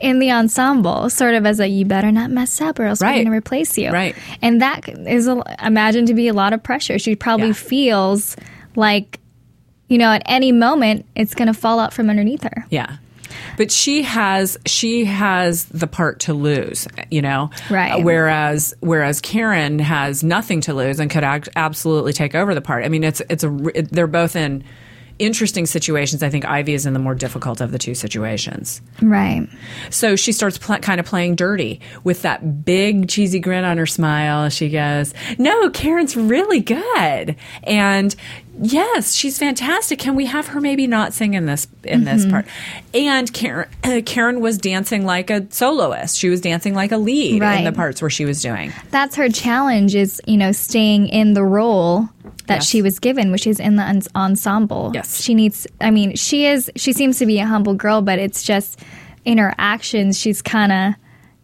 [0.00, 3.10] in the ensemble, sort of as a "you better not mess up, or else Right.
[3.10, 4.14] we're going to replace you." Right.
[4.42, 6.98] And that is a, imagined to be a lot of pressure.
[6.98, 7.52] She probably Yeah.
[7.54, 8.36] feels
[8.76, 9.18] like,
[9.88, 12.66] you know, at any moment it's going to fall out from underneath her.
[12.70, 12.98] Yeah.
[13.56, 17.50] But she has she has the part to lose, you know.
[17.68, 18.02] Right.
[18.02, 22.84] Whereas whereas Karen has nothing to lose and could absolutely take over the part.
[22.84, 24.64] I mean, it's it's a it, they're both in
[25.18, 26.22] interesting situations.
[26.22, 28.80] I think Ivy is in the more difficult of the two situations.
[29.02, 29.48] Right.
[29.90, 33.86] So she starts pl- kind of playing dirty with that big cheesy grin on her
[33.86, 34.48] smile.
[34.48, 38.14] She goes, "No, Karen's really good." And
[38.60, 39.98] yes, she's fantastic.
[39.98, 42.30] Can we have her maybe not sing in this in this Mm-hmm.
[42.30, 42.46] part?
[42.94, 46.18] And Karen uh, Karen was dancing like a soloist.
[46.18, 48.72] She was dancing like a lead in the parts where she was doing.
[48.90, 52.08] That's her challenge is, you know, staying in the role
[52.46, 52.68] that Yes.
[52.68, 54.90] she was given, which is in the ens- ensemble.
[54.94, 55.22] Yes.
[55.22, 58.42] She needs, I mean, she is, she seems to be a humble girl, but it's
[58.42, 58.80] just
[59.26, 60.94] in her actions, she's kind of,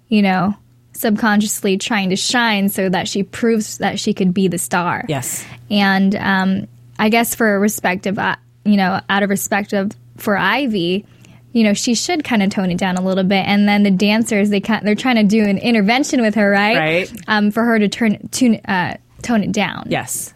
[0.09, 0.55] you know,
[0.95, 5.05] subconsciously trying to shine so that she proves that she could be the star.
[5.09, 5.45] Yes.
[5.71, 6.69] And um,
[6.99, 11.07] I guess for a respect of, uh, you know, out of respect of for Ivy,
[11.53, 13.47] you know, she should kind of tone it down a little bit.
[13.47, 16.77] And then the dancers, they kind, they're trying to do an intervention with her, right?
[16.77, 17.13] Right.
[17.29, 19.87] Um, for her to turn tune, uh, tone it down.
[19.89, 20.35] Yes.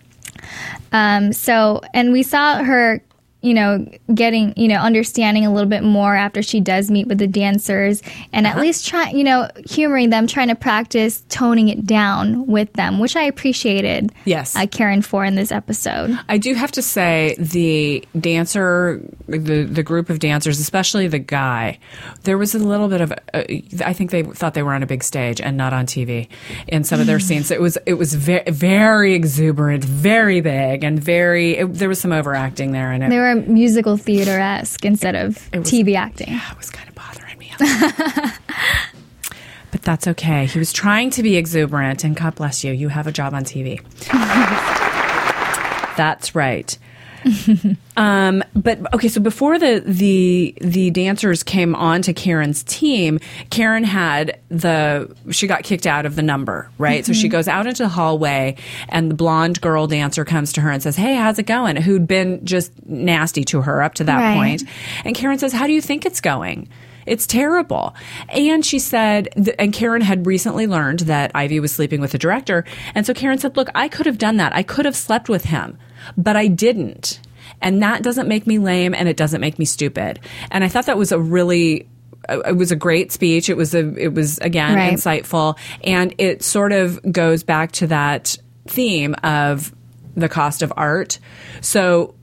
[0.93, 3.03] Um, so, and we saw her,
[3.41, 7.19] you know, getting, you know, understanding a little bit more after she does meet with
[7.19, 8.57] the dancers and Uh-huh.
[8.59, 12.99] at least trying, you know, humoring them, trying to practice toning it down with them,
[12.99, 14.11] which I appreciated.
[14.25, 14.57] Yes.
[14.57, 16.19] Uh, Karen for in this episode.
[16.29, 21.79] I do have to say the dancer, the the group of dancers, especially the guy,
[22.25, 23.13] there was a little bit of.
[23.13, 23.45] Uh,
[23.85, 26.29] I think they thought they were on a big stage and not on TV
[26.67, 27.51] in some of their scenes.
[27.51, 31.57] It was it was very very exuberant, very big, and very.
[31.59, 35.71] It, there was some overacting there, and it, Were musical theater esque instead of was-
[35.71, 36.31] TV acting.
[36.33, 37.53] that was kind of bothering me.
[39.71, 40.47] but that's okay.
[40.47, 42.73] He was trying to be exuberant, and God bless you.
[42.73, 43.81] You have a job on TV.
[45.97, 46.79] that's right.
[47.97, 53.19] um, but okay, so before the the the dancers came on to Karen's team,
[53.51, 57.05] Karen had the she got kicked out of the number, right?
[57.05, 58.57] So she goes out into the hallway,
[58.89, 62.07] and the blonde girl dancer comes to her and says, "Hey, how's it going?" Who'd
[62.07, 64.35] been just nasty to her up to that Right.
[64.37, 64.63] point,
[65.05, 66.69] and Karen says, "How do you think it's going?"
[67.07, 67.95] It's terrible.
[68.29, 72.19] And she said, th- and Karen had recently learned that Ivy was sleeping with the
[72.19, 72.67] director.
[72.95, 74.55] And so Karen said, Look, I could have done that.
[74.55, 75.79] I could have slept with him,
[76.17, 77.21] but I didn't.
[77.61, 80.21] And that doesn't make me lame and it doesn't make me stupid.
[80.51, 81.89] And I thought that was a really
[82.29, 83.49] uh, it was a great speech.
[83.49, 84.93] It was a it was again Right.
[84.93, 89.75] insightful and it sort of goes back to that theme of
[90.15, 91.19] the cost of art.
[91.63, 92.15] So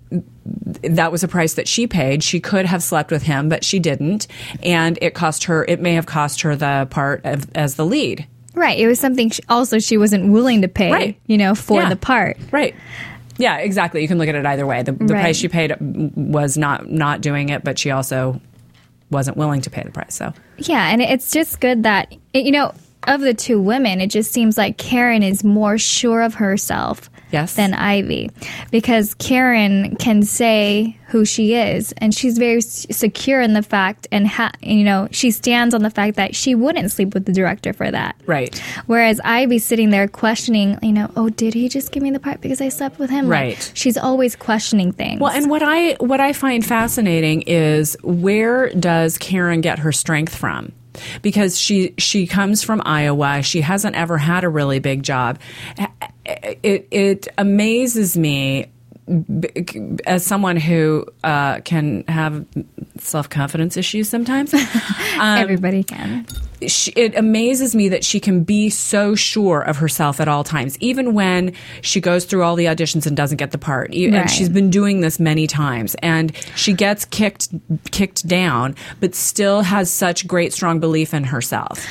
[0.84, 2.24] that was a price that she paid.
[2.24, 4.28] She could have slept with him, but she didn't,
[4.62, 5.66] and it cost her.
[5.66, 8.28] It may have cost her the part of, as the lead.
[8.54, 8.78] Right.
[8.80, 11.20] It was something she, also she wasn't willing to pay, Right.
[11.26, 11.90] you know, for Yeah.
[11.90, 12.38] the part.
[12.52, 12.76] Right.
[13.38, 14.02] Yeah, exactly.
[14.02, 14.84] You can look at it either way.
[14.84, 15.22] The, the Right.
[15.22, 15.76] price she paid
[16.16, 18.40] was not not doing it, but she also
[19.12, 20.16] wasn't willing to pay the price.
[20.16, 22.74] So Yeah, and it's just good that you know
[23.08, 27.56] of the two women, it just seems like Karen is more sure of herself Yes.
[27.56, 28.30] than Ivy,
[28.72, 34.08] because Karen can say who she is, and she's very s- secure in the fact,
[34.12, 37.34] and ha- you know she stands on the fact that she wouldn't sleep with the
[37.34, 38.16] director for that.
[38.26, 38.58] right.
[38.86, 42.42] Whereas Ivy's sitting there questioning, you know, oh, did he just give me the part
[42.42, 43.26] because I slept with him?
[43.28, 43.72] Like, Right.
[43.74, 45.20] she's always questioning things.
[45.22, 50.36] Well, and what I what I find fascinating is where does Karen get her strength
[50.36, 50.72] from?
[51.22, 53.42] Because she she comes from Iowa.
[53.42, 55.40] She hasn't ever had a really big job.
[56.26, 58.72] It it amazes me
[60.06, 62.46] as someone who uh, can have
[62.98, 64.60] self confidence issues sometimes, um,
[65.20, 66.26] Everybody can.
[66.68, 70.78] she, it amazes me that she can be so sure of herself at all times,
[70.80, 73.94] even when she goes through all the auditions and doesn't get the part.
[73.94, 74.22] E- Right.
[74.22, 77.50] And she's been doing this many times, and she gets kicked
[77.92, 81.86] kicked down, but still has such great, strong belief in herself.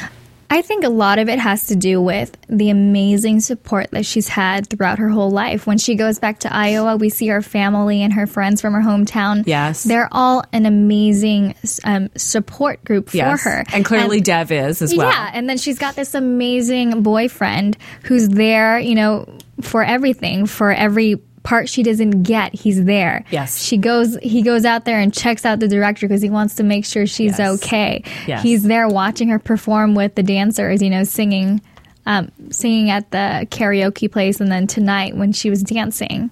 [0.50, 4.28] I think a lot of it has to do with the amazing support that she's
[4.28, 5.66] had throughout her whole life.
[5.66, 8.80] When she goes back to Iowa, we see her family and her friends from her
[8.80, 9.44] hometown.
[9.46, 9.82] Yes.
[9.82, 13.42] They're all an amazing um, support group for Yes.
[13.44, 13.64] her.
[13.72, 15.08] and clearly Dev is as well.
[15.10, 19.26] Yeah, and then she's got this amazing boyfriend who's there, you know,
[19.60, 23.24] for everything, for every part she doesn't get, he's there.
[23.30, 23.62] Yes.
[23.62, 26.64] She goes he goes out there and checks out the director because he wants to
[26.64, 27.62] make sure she's Yes.
[27.62, 28.02] okay.
[28.26, 28.42] Yes.
[28.42, 31.60] He's there watching her perform with the dancers, you know, singing
[32.06, 36.30] um, singing at the karaoke place and then tonight when she was dancing.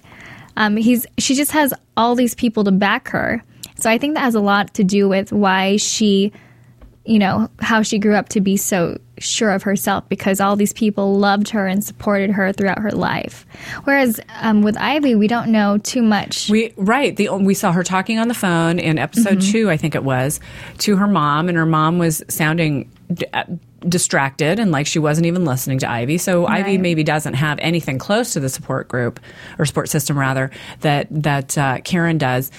[0.57, 3.43] Um, he's she just has all these people to back her.
[3.75, 6.31] So I think that has a lot to do with why she
[7.05, 10.73] you know, how she grew up to be so sure of herself because all these
[10.73, 13.45] people loved her and supported her throughout her life.
[13.83, 16.49] Whereas um, with Ivy, we don't know too much.
[16.49, 17.15] We right.
[17.15, 19.51] The we saw her talking on the phone in episode Mm-hmm.
[19.51, 20.39] two, I think it was,
[20.79, 23.43] to her mom, and her mom was sounding d- uh,
[23.87, 26.17] distracted and like she wasn't even listening to Ivy.
[26.17, 29.19] So Ivy maybe doesn't have anything close to the support group
[29.59, 32.49] or support system rather that that uh, Karen does,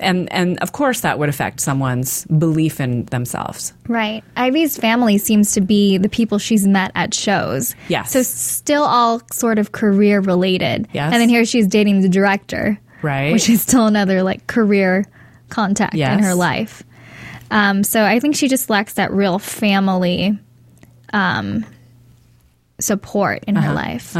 [0.00, 3.72] and and of course that would affect someone's belief in themselves.
[3.88, 4.22] right.
[4.36, 7.74] Ivy's family seems to be the people she's met at shows.
[7.88, 8.12] Yes.
[8.12, 10.88] So still all sort of career related.
[10.92, 11.12] Yes.
[11.12, 12.78] And then here she's dating the director.
[13.02, 13.32] Right.
[13.32, 15.04] Which is still another like career
[15.48, 16.82] contact in her life.
[17.50, 20.38] Um, so I think she just lacks that real family
[21.12, 21.64] um,
[22.80, 23.68] support in Uh-huh.
[23.68, 24.14] her life.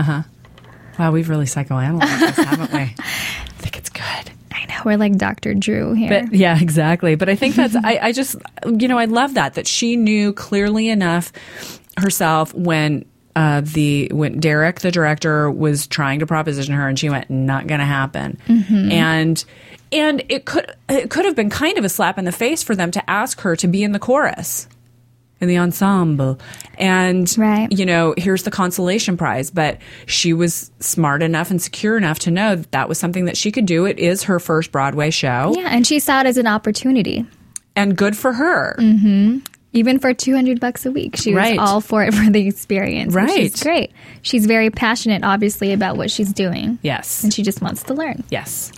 [0.98, 2.78] Wow, we've really psychoanalyzed this, haven't we?
[2.98, 4.32] I think it's good.
[4.58, 5.54] I know we're like Dr.
[5.54, 6.08] Drew here.
[6.08, 7.14] But yeah, exactly.
[7.14, 10.32] But I think that's I, I just you know I love that that she knew
[10.32, 11.32] clearly enough
[11.96, 13.04] herself when
[13.36, 17.66] uh, the when Derek the director was trying to proposition her and she went not
[17.68, 18.38] going to happen
[18.90, 19.44] and
[19.92, 22.74] and it could it could have been kind of a slap in the face for
[22.74, 24.66] them to ask her to be in the chorus
[25.40, 26.38] in the ensemble
[26.78, 27.68] and Right.
[27.70, 32.30] you know here's the consolation prize but she was smart enough and secure enough to
[32.30, 35.52] know that that was something that she could do it is her first broadway show
[35.56, 37.24] yeah, and she saw it as an opportunity.
[37.76, 38.74] and good for her.
[38.78, 39.38] Mm-hmm.
[39.74, 43.14] Even for 200 bucks a week, she was all for it for the experience.
[43.14, 43.60] which Right.
[43.60, 43.92] great.
[44.22, 46.78] She's very passionate, obviously, about what she's doing.
[46.82, 47.22] Yes.
[47.22, 48.24] And she just wants to learn.
[48.30, 48.72] Yes.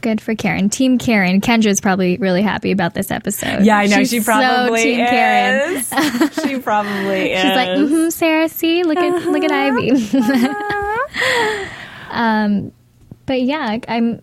[0.00, 0.70] Good for Karen.
[0.70, 1.40] Team Karen.
[1.40, 3.64] Kendra's probably really happy about this episode.
[3.64, 3.98] Yeah, I know.
[3.98, 5.76] She's she probably so Team Karen.
[5.76, 5.88] is.
[6.44, 7.42] she probably is.
[7.42, 9.90] She's like, mm-hmm, Sarah, see, look at look at Ivy.
[12.10, 12.72] um,
[13.26, 14.20] but yeah, I'm.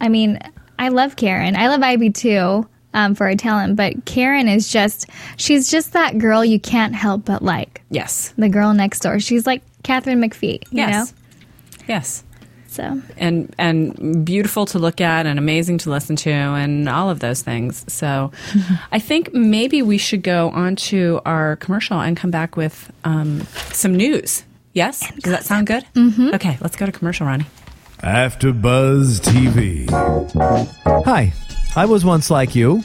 [0.00, 0.38] I mean,
[0.78, 1.56] I love Karen.
[1.56, 5.06] I love Ivy too um, for her talent, but Karen is just.
[5.36, 7.82] She's just that girl you can't help but like.
[7.90, 8.32] yes.
[8.36, 9.20] The girl next door.
[9.20, 10.62] She's like Katharine McPhee.
[10.70, 11.12] You Yes.
[11.12, 11.16] know.
[11.88, 12.24] Yes.
[12.70, 17.18] So And and beautiful to look at and amazing to listen to and all of
[17.18, 17.84] those things.
[17.92, 18.30] So
[18.92, 23.40] I think maybe we should go on to our commercial and come back with um,
[23.72, 24.44] some news.
[24.72, 25.00] Yes?
[25.16, 25.84] Does that sound good?
[25.94, 26.34] Mm-hmm.
[26.34, 27.46] Okay, let's go to commercial, Ronnie.
[28.04, 29.90] After Buzz TV.
[31.04, 31.32] Hi,
[31.74, 32.84] I was once like you,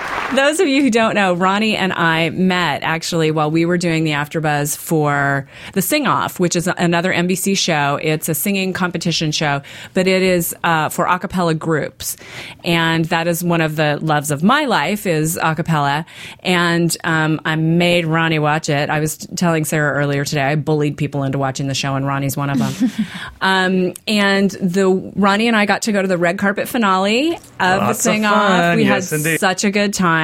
[0.35, 4.05] Those of you who don't know, Ronnie and I met actually while we were doing
[4.05, 7.99] the AfterBuzz for the Sing Off, which is another NBC show.
[8.01, 9.61] It's a singing competition show,
[9.93, 12.15] but it is uh, for a cappella groups,
[12.63, 16.05] and that is one of the loves of my life is a cappella.
[16.43, 18.89] And um, I made Ronnie watch it.
[18.89, 22.37] I was telling Sarah earlier today, I bullied people into watching the show, and Ronnie's
[22.37, 22.91] one of them.
[23.41, 27.39] um, and the Ronnie and I got to go to the red carpet finale of
[27.59, 28.77] the Lots of Sing Off.
[28.77, 29.39] We Yes, had indeed.
[29.41, 30.20] such a good time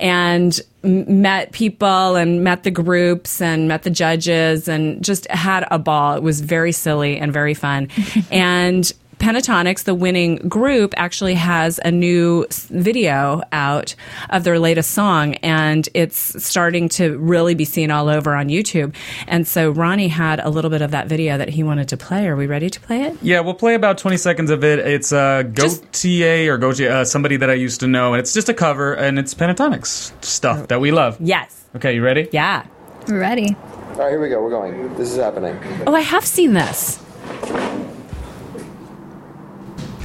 [0.00, 5.78] and met people and met the groups and met the judges and just had a
[5.78, 6.14] ball.
[6.14, 7.88] It was very silly and very fun.
[8.30, 13.94] and Pentatonix, the winning group, actually has a new video out
[14.30, 18.94] of their latest song, and it's starting to really be seen all over on YouTube.
[19.26, 22.26] And so Ronnie had a little bit of that video that he wanted to play.
[22.28, 23.16] Are we ready to play it?
[23.22, 24.78] Yeah, we'll play about 20 seconds of it.
[24.80, 28.32] It's uh, Just- Gautier or Gautier, uh, somebody that I used to know, and it's
[28.32, 31.16] just a cover, and it's Pentatonix stuff that we love.
[31.20, 31.64] Yes.
[31.76, 32.28] Okay, you ready?
[32.32, 32.64] Yeah.
[33.08, 33.56] We're ready.
[33.92, 34.42] All right, here we go.
[34.42, 34.94] We're going.
[34.96, 35.58] This is happening.
[35.86, 37.02] Oh, I have seen this.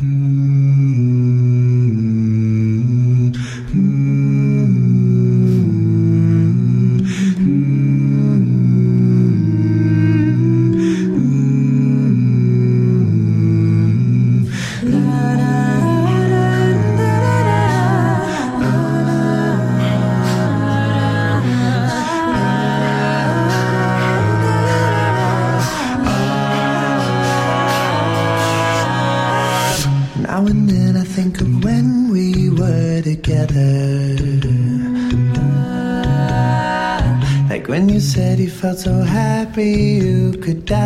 [0.06, 1.63] Now
[38.74, 39.72] felt so happy
[40.02, 40.80] you could die.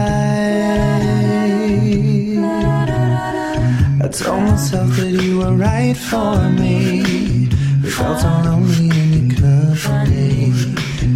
[4.03, 7.47] I told myself that you were right for me.
[7.81, 10.51] We felt so lonely in your company.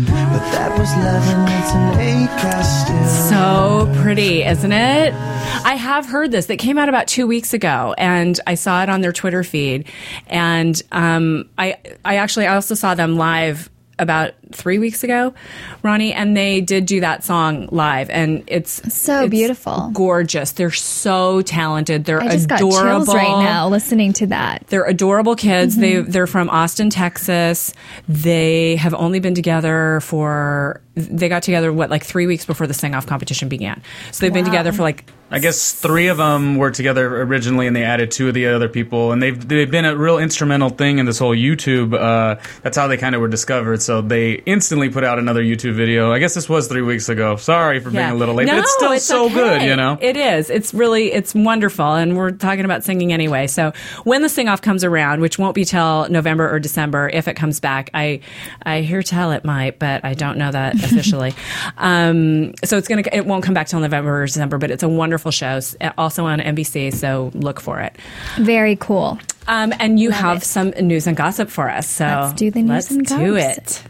[0.07, 5.13] But that was love and it's an still So pretty, isn't it?
[5.13, 6.45] I have heard this.
[6.45, 9.87] That came out about two weeks ago, and I saw it on their Twitter feed.
[10.27, 13.69] And um, I, I actually also saw them live
[13.99, 15.33] about three weeks ago,
[15.83, 19.91] Ronnie, and they did do that song live, and it's So it's beautiful.
[19.93, 20.51] gorgeous.
[20.51, 22.05] They're so talented.
[22.05, 23.05] They're I just adorable.
[23.05, 24.65] got right now listening to that.
[24.67, 25.75] They're adorable kids.
[25.75, 26.11] They mm-hmm.
[26.11, 27.73] they're from Austin, Texas.
[28.07, 32.73] They have only been together for they got together what like three weeks before the
[32.73, 33.81] sing off competition began.
[34.11, 37.73] So they've been together for like I guess three of them were together originally, and
[37.73, 40.99] they added two of the other people, and they've they've been a real instrumental thing
[40.99, 41.93] in this whole YouTube.
[41.93, 43.81] Uh, that's how they kind of were discovered.
[43.81, 46.11] So they instantly put out another YouTube video.
[46.11, 47.37] I guess this was three weeks ago.
[47.37, 49.33] Sorry for being a little late, No, but it's still so okay.
[49.35, 49.97] good, you know.
[50.01, 50.49] It is.
[50.49, 53.47] It's really it's wonderful, and we're talking about singing anyway.
[53.47, 53.71] So
[54.03, 57.35] when the sing off comes around, which won't be till November or December, if it
[57.35, 58.19] comes back, I
[58.63, 61.33] I hear tell it might, but I don't know that officially.
[61.77, 64.89] um, so it's gonna it won't come back till November or December, but it's a
[64.89, 65.57] wonderful show.
[65.57, 67.95] s- Also on NBC, so look for it.
[68.39, 69.19] Very cool.
[69.47, 70.43] Um, and you Love have it.
[70.45, 71.85] some news and gossip for us.
[71.87, 73.83] So Let's do the news let's and do it.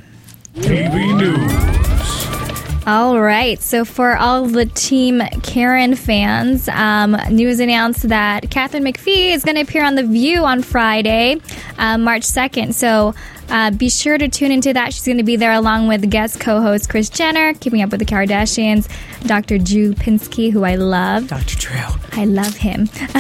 [0.56, 2.88] TV News.
[2.88, 3.62] All right.
[3.62, 9.54] So, for all the Team Karen fans, um, news announced that Katharine McPhee is going
[9.56, 11.38] to appear on The View on Friday,
[11.78, 12.74] uh, March 2nd.
[12.74, 13.14] So,
[13.52, 14.94] uh, be sure to tune into that.
[14.94, 18.00] She's going to be there along with guest co host Kris Jenner, Keeping Up with
[18.00, 18.88] the Kardashians,
[19.28, 19.58] Dr.
[19.58, 21.28] Drew Pinsky, who I love.
[21.28, 21.58] Dr.
[21.58, 21.78] Drew.
[22.14, 22.90] I love him.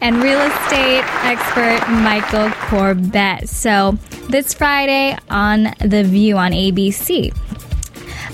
[0.00, 3.48] and real estate expert Michael Corbett.
[3.48, 3.98] So,
[4.30, 7.36] this Friday on The View on ABC.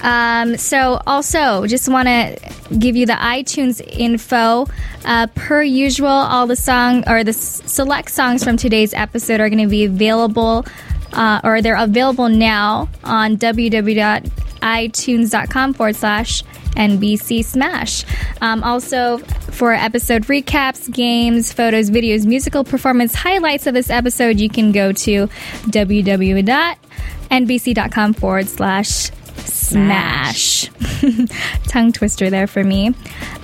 [0.03, 2.39] Um, so, also, just want to
[2.79, 4.67] give you the iTunes info.
[5.05, 9.63] Uh, per usual, all the song or the select songs from today's episode are going
[9.63, 10.67] to be available,
[11.13, 16.43] uh, or they're available now on www.itunes.com forward slash
[16.77, 18.05] NBC Smash.
[18.41, 24.49] Um, also, for episode recaps, games, photos, videos, musical performance highlights of this episode, you
[24.49, 25.27] can go to
[25.67, 26.75] www.nbc.com
[28.15, 29.11] forward slash
[29.45, 30.71] smash.
[31.69, 32.95] Tongue twister there for me.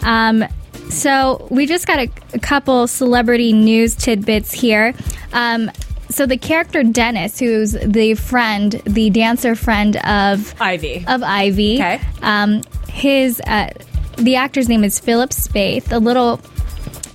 [0.03, 0.45] Um,
[0.89, 4.95] so we just got a, a couple celebrity news tidbits here.
[5.33, 5.71] Um,
[6.09, 11.05] so the character Dennis, who's the friend, the dancer friend of Ivy.
[11.07, 11.77] of Ivy.
[11.77, 12.01] Okay.
[12.23, 13.71] Um, his uh,
[14.17, 15.93] the actor's name is Philip Spaeth.
[15.93, 16.41] A little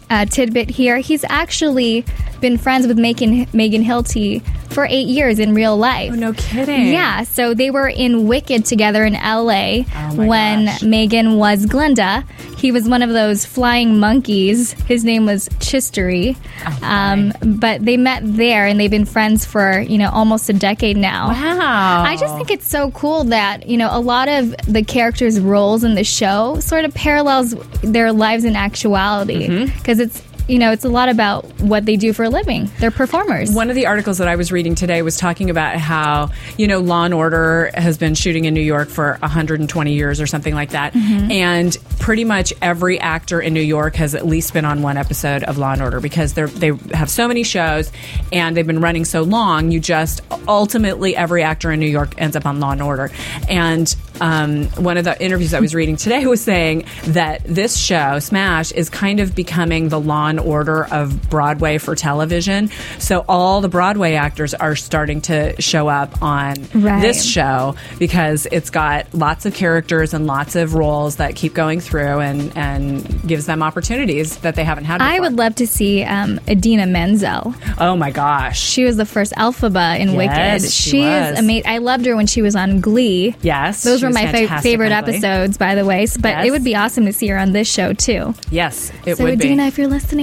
[0.10, 2.06] uh, tidbit here: he's actually
[2.40, 6.12] been friends with Megan Megan Hilty for eight years in real life.
[6.14, 6.88] Oh, no kidding.
[6.88, 10.84] Yeah, so they were in Wicked together in LA Oh when gosh.
[10.84, 12.24] Megan was Glinda.
[12.58, 14.74] he was one of those flying monkeys.
[14.84, 16.36] His name was Chistery.
[16.82, 20.98] um, but they met there and they've been friends for, you know, almost a decade
[20.98, 21.30] now.
[21.30, 22.04] Wow.
[22.04, 25.84] I just think it's so cool that, you know, a lot of the characters' roles
[25.84, 29.48] in the show sort of parallels their lives in actuality.
[29.48, 29.78] Mm-hmm.
[29.78, 32.70] Because it's, you know, it's a lot about what they do for a living.
[32.80, 33.54] They're performers.
[33.54, 36.80] One of the articles that I was reading today was talking about how, you know,
[36.80, 40.72] Law and Order has been shooting in New York for 120 years or something like
[40.72, 40.94] that.
[41.32, 45.44] And pretty much every actor in New York has at least been on one episode
[45.44, 47.90] of Law and Order because they're, they have so many shows
[48.34, 49.72] and they've been running so long.
[49.72, 53.10] You just ultimately, every actor in New York ends up on Law and Order.
[53.48, 58.20] And um, one of the interviews I was reading today was saying that this show,
[58.20, 62.70] Smash, is kind of becoming the Law and Order of Broadway for television.
[63.00, 67.02] So all the Broadway actors are starting to show up on Right.
[67.02, 71.80] this show because it's got lots of characters and lots of roles that keep going
[71.80, 75.14] through and, and gives them opportunities that they haven't had before.
[75.14, 77.54] I would love to see um, Idina Menzel.
[77.80, 78.60] oh my gosh.
[78.62, 80.18] She was the first Elphaba in Yes,
[80.62, 80.72] Wicked.
[80.72, 81.70] she She, is amazing.
[81.70, 83.36] I loved her when she was on Glee.
[83.42, 86.06] Yes, Those were my fa- favorite episodes, by the way.
[86.20, 86.48] But Yes.
[86.48, 88.34] it would be awesome to see her on this show too.
[88.50, 89.68] Yes, it so would Idina, be.
[89.68, 90.21] if you're listening,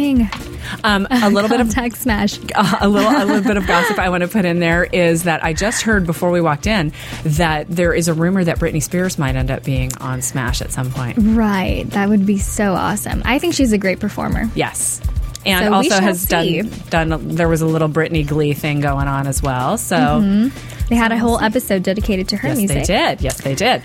[0.85, 2.39] Um, a little bit of contact Smash.
[2.81, 5.43] a little a little bit of gossip I want to put in there is that
[5.45, 6.93] I just heard before we walked in
[7.25, 10.71] that there is a rumor that Britney Spears might end up being on Smash at
[10.71, 11.17] some point.
[11.21, 13.23] Right, that would be so awesome.
[13.25, 14.51] I think she's a great performer.
[14.55, 15.01] Yes.
[15.47, 16.63] And So also has see.
[16.91, 19.79] done done there was a little Britney Glee thing going on as well.
[19.79, 20.51] So
[20.89, 22.77] They had a whole episode dedicated to her yes, music.
[22.79, 23.21] they did.
[23.23, 23.83] Yes, they did.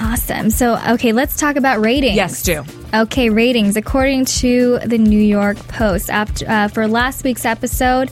[0.00, 0.50] Awesome.
[0.50, 2.16] So, okay, let's talk about ratings.
[2.16, 2.64] Yes, do.
[2.94, 3.76] Okay, ratings.
[3.76, 8.10] According to the New York Post, after, uh, for last week's episode,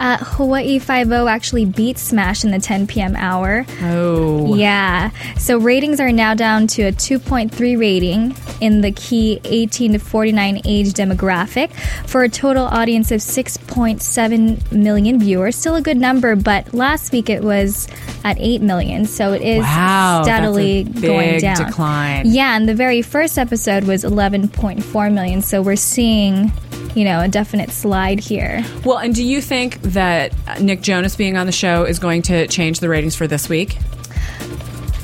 [0.00, 3.16] uh, Hawaii Five O actually beat Smash in the 10 p.m.
[3.16, 3.64] hour.
[3.80, 4.54] Oh.
[4.54, 5.10] Yeah.
[5.38, 10.60] So ratings are now down to a 2.3 rating in the key 18 to 49
[10.64, 11.70] age demographic
[12.06, 15.56] for a total audience of 6.7 million viewers.
[15.56, 17.88] Still a good number, but last week it was
[18.24, 19.06] at 8 million.
[19.06, 21.66] So it is Wow, steadily going big down.
[21.66, 22.22] decline.
[22.26, 25.42] Yeah, and the very first episode was 11.4 million.
[25.42, 26.52] So we're seeing,
[26.94, 28.64] you know, a definite slide here.
[28.84, 32.46] Well, and do you think that Nick Jonas being on the show is going to
[32.48, 33.76] change the ratings for this week?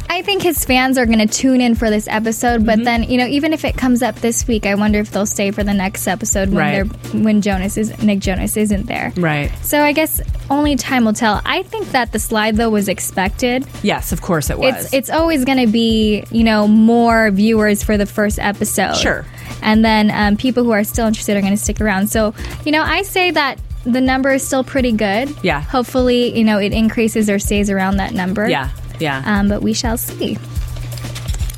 [0.09, 2.85] I think his fans are going to tune in for this episode, but Mm-hmm.
[2.85, 5.51] then you know, even if it comes up this week, I wonder if they'll stay
[5.51, 6.89] for the next episode when Right.
[7.13, 9.13] they're when Jonas is Nick Jonas isn't there.
[9.17, 9.51] Right.
[9.63, 11.41] So I guess only time will tell.
[11.45, 13.67] I think that the slide though was expected.
[13.83, 14.85] Yes, of course it was.
[14.87, 18.95] It's it's always going to be you know more viewers for the first episode.
[18.97, 19.25] Sure.
[19.63, 22.09] And then um, people who are still interested are going to stick around.
[22.09, 22.35] So
[22.65, 23.59] you know, I say that.
[23.87, 25.29] The number is still pretty good.
[25.43, 25.61] Yeah.
[25.61, 28.49] Hopefully, you know, it increases or stays around that number.
[28.49, 28.71] yeah,
[29.01, 29.23] yeah.
[29.25, 30.37] Um, but we shall see.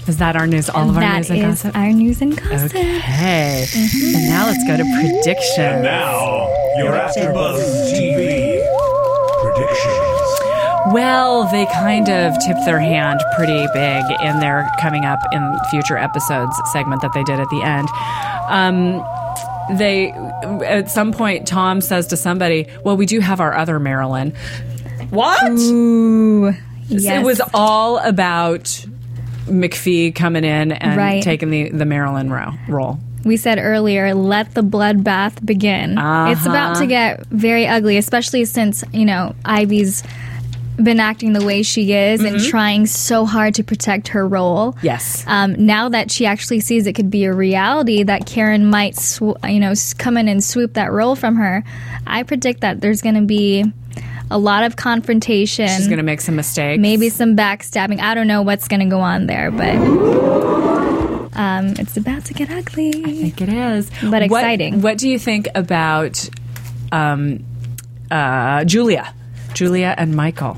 [0.07, 0.68] is that our news?
[0.70, 1.76] All of our That news and is gossip.
[1.76, 2.70] our news and gossip.
[2.74, 3.66] Okay.
[4.14, 5.59] And now let's go to predictions.
[5.59, 6.47] And now,
[6.78, 8.62] your AfterBuzz TV
[9.43, 10.93] predictions.
[10.93, 15.97] Well, they kind of tipped their hand pretty big in their coming up in future
[15.99, 17.89] episodes segment that they did at the end.
[18.49, 19.05] Um,
[19.76, 20.12] they
[20.64, 24.32] at some point Tom says to somebody, "Well, we do have our other Marilyn."
[25.11, 25.43] What?
[25.59, 26.55] Ooh,
[26.89, 27.20] yes.
[27.20, 28.84] It was all about
[29.47, 31.22] McPhee coming in and Right.
[31.22, 32.99] taking the the Marilyn ro- role.
[33.24, 35.93] we said earlier, let the bloodbath begin.
[35.93, 36.51] It's Uh-huh.
[36.51, 40.05] about to get very ugly, especially since, you know, Ivy's
[40.80, 42.51] been acting the way she is and Mm-hmm.
[42.51, 44.76] trying so hard to protect her role.
[44.82, 45.24] Yes.
[45.26, 49.34] Um, now that she actually sees it could be a reality that Karen might, sw-
[49.49, 51.64] you know, come in and swoop that role from her,
[52.07, 53.64] I predict that there's going to be
[54.31, 55.68] a lot of confrontation.
[55.68, 56.81] She's going to make some mistakes.
[56.81, 58.01] maybe some backstabbing.
[58.01, 59.74] I don't know what's going to go on there, but
[61.37, 62.89] um, it's about to get ugly.
[63.05, 63.91] I think it is.
[64.03, 64.81] But What- exciting.
[64.83, 66.29] What, do you think about
[66.93, 67.45] um,
[68.11, 69.12] uh, Julia?
[69.55, 70.57] Julia and Michael.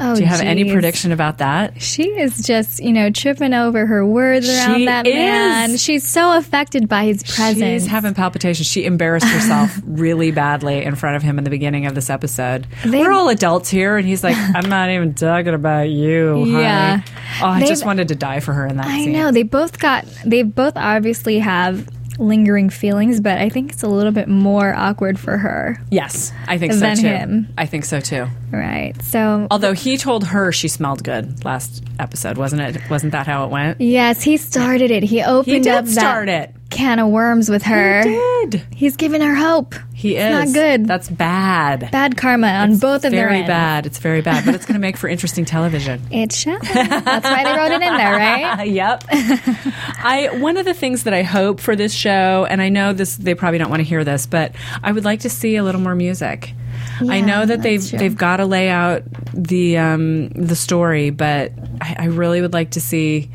[0.00, 1.80] Oh, Do you have any prediction about that?
[1.80, 5.14] She is just, you know, tripping over her words around She that is.
[5.14, 5.76] man.
[5.76, 7.82] She's so affected by his presence.
[7.82, 8.66] She's having palpitations.
[8.66, 12.66] She embarrassed herself really badly in front of him in the beginning of this episode.
[12.84, 16.50] They- We're all adults here, and he's like, "I'm not even talking about you, honey."
[16.52, 17.00] Yeah.
[17.40, 19.12] Oh, I They've- just wanted to die for her in that I scene.
[19.12, 20.04] know they both got.
[20.24, 21.88] They both obviously have
[22.18, 26.56] lingering feelings, but I think it's a little bit more awkward for her, Yes, I
[26.56, 27.06] think so too.
[27.06, 27.48] him.
[27.58, 28.26] I think so too.
[28.52, 28.92] Right?
[29.02, 32.90] So Although he told her she smelled good last episode, wasn't it?
[32.90, 33.80] Wasn't that how it went?
[33.80, 35.02] yes, he started it.
[35.02, 36.54] He opened He did up that start it.
[36.70, 38.02] can of worms with her.
[38.02, 38.10] He
[38.50, 38.62] did.
[38.74, 39.74] He's giving her hope.
[39.94, 40.86] He It's is not good.
[40.86, 41.88] That's bad.
[41.90, 43.48] Bad karma on both of their Very ends.
[43.48, 43.86] bad.
[43.86, 46.02] It's very bad, but it's going to make for interesting television.
[46.10, 46.58] It shall.
[46.60, 48.64] That's why they wrote it in there, right?
[48.68, 49.04] yep.
[49.10, 53.16] I one of the things that I hope for this show, and I know this
[53.16, 55.80] they probably don't want to hear this, but I would like to see a little
[55.80, 56.52] more music.
[57.00, 57.98] I know that they've true.
[57.98, 59.02] they've got to lay out
[59.34, 63.30] the um, the story, but I, I really would like to see.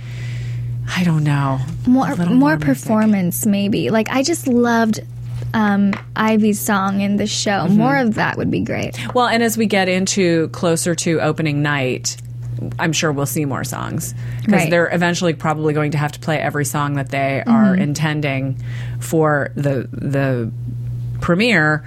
[0.94, 3.90] I don't know More, little more, performance, maybe.
[3.92, 5.00] Like I just loved
[5.54, 7.52] um, Ivy's song in the show.
[7.66, 7.78] Mm-hmm.
[7.78, 9.00] More of that would be great.
[9.14, 12.18] Well, and as we get into closer to opening night,
[12.78, 14.70] I'm sure we'll see more songs because Right.
[14.70, 17.82] they're eventually probably going to have to play every song that they are Mm-hmm.
[17.82, 18.64] intending
[19.00, 20.52] for the the
[21.22, 21.86] premiere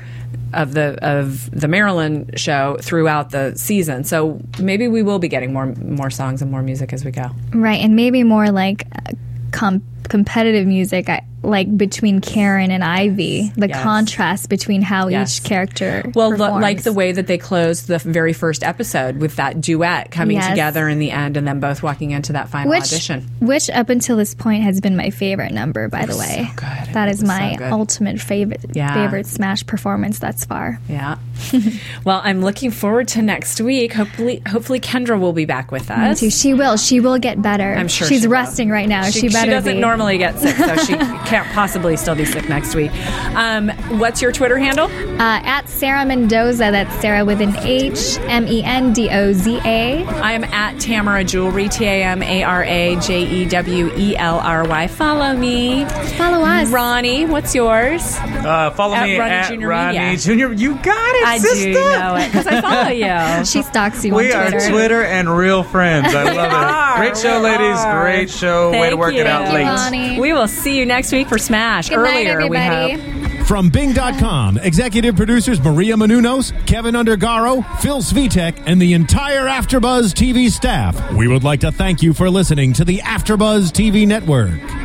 [0.52, 4.04] of the of the Marilyn show throughout the season.
[4.04, 7.30] So maybe we will be getting more more songs and more music as we go.
[7.52, 9.12] Right, and maybe more like uh,
[9.52, 13.52] com- competitive music, I, like between Karen and Ivy.
[13.56, 13.82] The Yes.
[13.82, 15.38] contrast between how Yes.
[15.38, 16.02] each character.
[16.14, 16.62] Well, performs.
[16.62, 20.48] like the way that they closed the very first episode with that duet coming Yes.
[20.48, 23.26] together in the end, and then both walking into that final which, audition.
[23.40, 25.88] which up until this point has been my favorite number.
[25.88, 26.94] By the way, good.
[26.94, 28.94] that is my so ultimate favorite Yeah.
[28.94, 30.78] favorite Smash performance thus far.
[30.88, 31.16] Yeah.
[32.04, 33.92] well, I'm looking forward to next week.
[33.92, 36.20] Hopefully, hopefully Kendra will be back with us.
[36.34, 36.76] She will.
[36.78, 37.74] She will get better.
[37.74, 39.02] I'm sure she's she resting right now.
[39.04, 39.80] She, She, better doesn't be.
[39.80, 40.92] normally get sick, so she
[41.26, 42.90] can't possibly still be sick next week.
[43.34, 43.68] Um,
[43.98, 44.86] what's your Twitter handle?
[45.20, 46.70] uh, at Sarah Mendoza.
[46.70, 50.04] That's Sarah with an H M E N D O Z A.
[50.04, 54.16] I am at Tamara Jewelry, T A M A R A J E W E
[54.16, 54.86] L R Y.
[54.88, 55.84] Follow me.
[56.16, 56.68] Follow us.
[56.70, 58.16] Ronnie, what's yours?
[58.18, 60.16] Uh, follow At me Ronnie at Junior Ronnie Media.
[60.18, 60.52] Junior.
[60.52, 61.72] You got it, I sister.
[61.72, 63.04] do know it because I follow you.
[63.44, 64.68] She stalks you We on are Twitter.
[64.70, 66.14] Twitter and real friends.
[66.14, 67.00] I love it.
[67.00, 67.84] Great show, ladies.
[67.84, 68.70] Great show.
[68.70, 69.64] Way to Thank work it out late.
[69.84, 70.20] Ronnie.
[70.20, 71.88] We will see you next week for Smash.
[71.88, 72.92] Good night, Earlier, we everybody.
[73.00, 73.46] hope.
[73.46, 80.50] From Bing.com, executive producers Maria Menounos, Kevin Undergaro, Phil Svitek, and the entire Afterbuzz TV
[80.50, 81.12] staff.
[81.12, 84.60] We would like to thank you for listening to the Afterbuzz TV network.